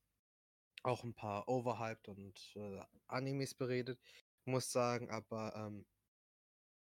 [0.82, 4.00] auch ein paar Overhyped und äh, Animes beredet.
[4.44, 5.86] Muss sagen, aber ähm,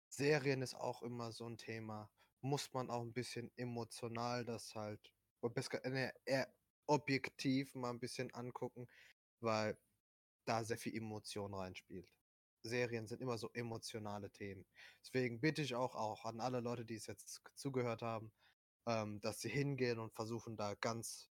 [0.09, 2.09] Serien ist auch immer so ein Thema.
[2.41, 6.53] Muss man auch ein bisschen emotional das halt, oder besser, ne, eher
[6.87, 8.87] objektiv mal ein bisschen angucken,
[9.39, 9.77] weil
[10.45, 12.11] da sehr viel Emotion reinspielt.
[12.63, 14.65] Serien sind immer so emotionale Themen.
[15.03, 18.31] Deswegen bitte ich auch, auch an alle Leute, die es jetzt zugehört haben,
[18.87, 21.29] ähm, dass sie hingehen und versuchen da ganz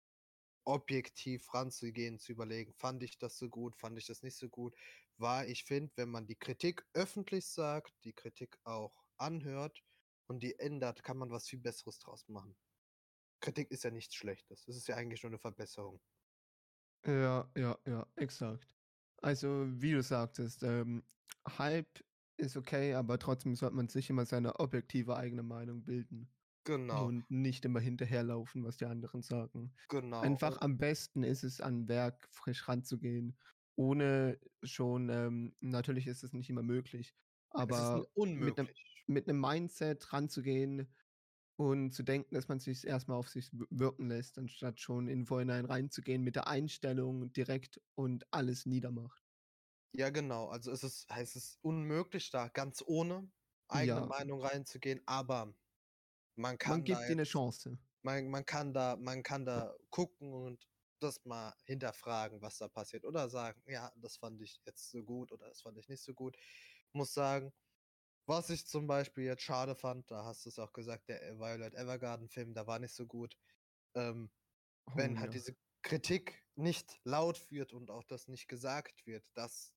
[0.68, 4.76] objektiv ranzugehen, zu überlegen, fand ich das so gut, fand ich das nicht so gut.
[5.16, 9.82] Weil ich finde, wenn man die Kritik öffentlich sagt, die Kritik auch anhört
[10.28, 12.56] und die ändert, kann man was viel Besseres draus machen.
[13.40, 14.68] Kritik ist ja nichts Schlechtes.
[14.68, 16.02] Es ist ja eigentlich nur eine Verbesserung.
[17.06, 18.76] Ja, ja, ja, exakt.
[19.22, 21.04] Also, wie du sagtest, ähm,
[21.58, 22.04] Hype
[22.36, 26.30] ist okay, aber trotzdem sollte man sich immer seine objektive eigene Meinung bilden
[26.68, 29.74] Genau, und nicht immer hinterherlaufen, was die anderen sagen.
[29.88, 30.38] genau.
[30.38, 33.38] Einfach am besten ist es, an Werk frisch ranzugehen,
[33.76, 37.14] ohne schon, ähm, natürlich ist es nicht immer möglich,
[37.50, 38.08] aber
[39.06, 40.94] mit einem Mindset ranzugehen
[41.56, 45.66] und zu denken, dass man sich erstmal auf sich wirken lässt, anstatt schon in Vorhinein
[45.66, 49.24] reinzugehen mit der Einstellung direkt und alles niedermacht.
[49.94, 50.48] Ja, genau.
[50.48, 53.30] Also es ist, heißt es unmöglich, da ganz ohne
[53.68, 54.06] eigene Ja.
[54.06, 55.54] Meinung reinzugehen, aber
[56.38, 57.78] man kann Man gibt da dir eine Chance.
[58.02, 60.66] man, man kann da, man kann da gucken und
[61.00, 63.04] das mal hinterfragen, was da passiert.
[63.04, 66.14] Oder sagen, ja, das fand ich jetzt so gut oder das fand ich nicht so
[66.14, 66.36] gut.
[66.92, 67.52] Muss sagen,
[68.26, 71.38] was ich zum Beispiel jetzt schade fand, da hast du es auch gesagt, der äh,
[71.38, 73.36] Violet Evergarden-Film, der war nicht so gut.
[73.94, 74.30] Ähm,
[74.94, 75.34] wenn Oh, halt ja.
[75.34, 79.74] diese Kritik nicht laut wird und auch das nicht gesagt wird, dass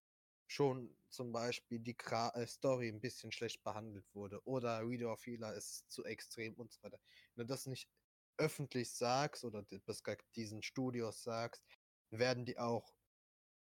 [0.52, 5.26] schon zum Beispiel die Gra äh, Story ein bisschen schlecht behandelt wurde oder Reader of
[5.26, 7.00] ist zu extrem und so weiter.
[7.36, 7.90] Wenn du das nicht
[8.38, 10.04] öffentlich sagst oder das
[10.36, 11.64] diesen Studios sagst,
[12.10, 12.94] werden die auch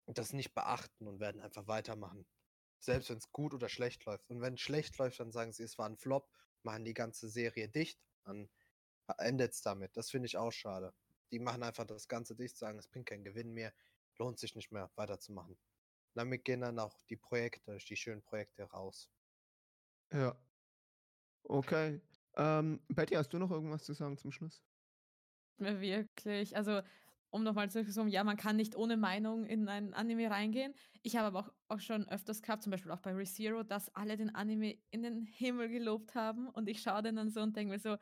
[0.06, 2.26] das nicht beachten und werden einfach weitermachen.
[2.80, 4.30] Selbst wenn es gut oder schlecht läuft.
[4.30, 6.30] Und wenn es schlecht läuft, dann sagen sie, es war ein Flop,
[6.64, 8.50] machen die ganze Serie dicht, dann
[9.18, 9.98] endet es damit.
[9.98, 10.94] Das finde ich auch schade.
[11.32, 13.74] Die machen einfach das Ganze dicht, sagen, es bringt keinen Gewinn mehr,
[14.18, 15.58] lohnt sich nicht mehr weiterzumachen.
[16.18, 19.12] Damit gehen dann auch die Projekte, die schönen Projekte raus.
[20.12, 20.36] Ja.
[21.44, 22.02] Okay.
[22.36, 24.64] Ähm, Betty, hast du noch irgendwas zu sagen zum Schluss?
[25.60, 26.56] Wirklich.
[26.56, 26.82] Also,
[27.30, 30.74] um nochmal zurückzukommen, ja, man kann nicht ohne Meinung in ein Anime reingehen.
[31.04, 34.18] Ich habe aber auch, auch schon öfters gehabt, zum Beispiel auch bei ReZero, dass alle
[34.18, 37.74] den Anime in den Himmel gelobt haben und ich schaue den dann so und denke
[37.74, 37.98] mir so,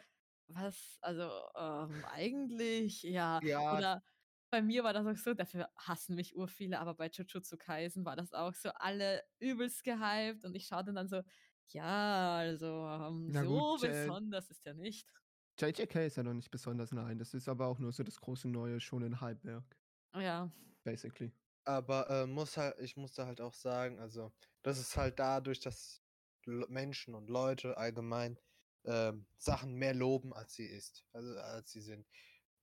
[0.47, 3.41] was, also ähm, eigentlich, ja.
[3.43, 4.03] Ja, Oder
[4.49, 8.05] bei mir war das auch so, dafür hassen mich ur viele, aber bei Jujutsu Kaisen
[8.05, 11.21] war das auch so, alle übelst gehypt und ich schaue den dann so,
[11.67, 15.13] ja, also ähm, Na so gut, äh, besonders ist er nicht.
[15.59, 17.19] JJK ist ja noch nicht besonders, nein.
[17.19, 19.77] Das ist aber auch nur so das große neue Shonen Hype-Werk,
[20.13, 20.51] Ja.
[20.83, 21.33] basically.
[21.65, 24.33] aber äh, muss halt, ich muss da halt auch sagen, also
[24.63, 26.03] das ist halt dadurch, dass
[26.45, 28.39] Menschen und Leute allgemein
[28.85, 32.07] ähm, Sachen mehr loben, als sie ist, also als sie sind.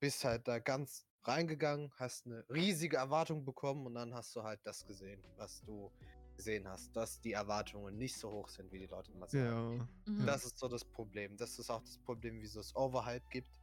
[0.01, 4.61] Bist halt da ganz reingegangen, hast eine riesige Erwartung bekommen und dann hast du halt
[4.65, 5.91] das gesehen, was du
[6.37, 9.79] gesehen hast, dass die Erwartungen nicht so hoch sind, wie die Leute immer sagen.
[10.07, 10.13] Ja.
[10.13, 10.27] Mhm.
[10.27, 11.37] Das ist so das Problem.
[11.37, 13.61] Das ist auch das Problem, wieso es Overhype gibt.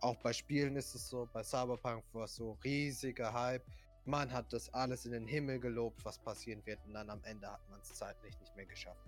[0.00, 3.64] Auch bei Spielen ist es so, bei Cyberpunk war es so riesiger Hype.
[4.04, 7.50] Man hat das alles in den Himmel gelobt, was passieren wird, und dann am Ende
[7.50, 9.04] hat man es zeitlich nicht mehr geschafft.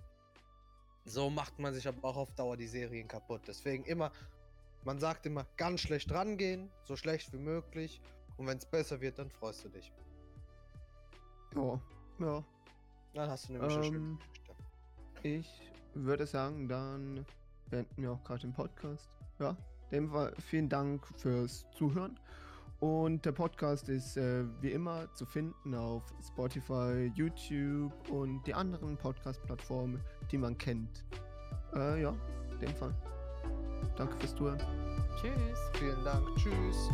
[1.05, 3.43] So macht man sich aber auch auf Dauer die Serien kaputt.
[3.47, 4.11] Deswegen immer,
[4.85, 8.01] man sagt immer, ganz schlecht rangehen, so schlecht wie möglich.
[8.37, 9.93] Und wenn es besser wird, dann freust du dich.
[11.55, 11.81] Ja.
[12.19, 12.45] Ja.
[13.15, 14.55] Dann hast du nämlich eine schöne Ähm, Geschichte.
[15.23, 17.25] Ich würde sagen, dann
[17.71, 19.09] beenden wir auch gerade den Podcast.
[19.39, 19.57] Ja,
[19.91, 22.19] in dem Fall vielen Dank fürs Zuhören.
[22.81, 28.97] Und der Podcast ist äh, wie immer zu finden auf Spotify, YouTube und die anderen
[28.97, 30.01] Podcast-Plattformen,
[30.31, 31.05] die man kennt.
[31.75, 32.15] Äh, ja,
[32.53, 32.95] in dem Fall.
[33.99, 34.63] Danke fürs Zuhören.
[35.21, 35.59] Tschüss.
[35.75, 36.25] Vielen Dank.
[36.37, 36.89] Tschüss.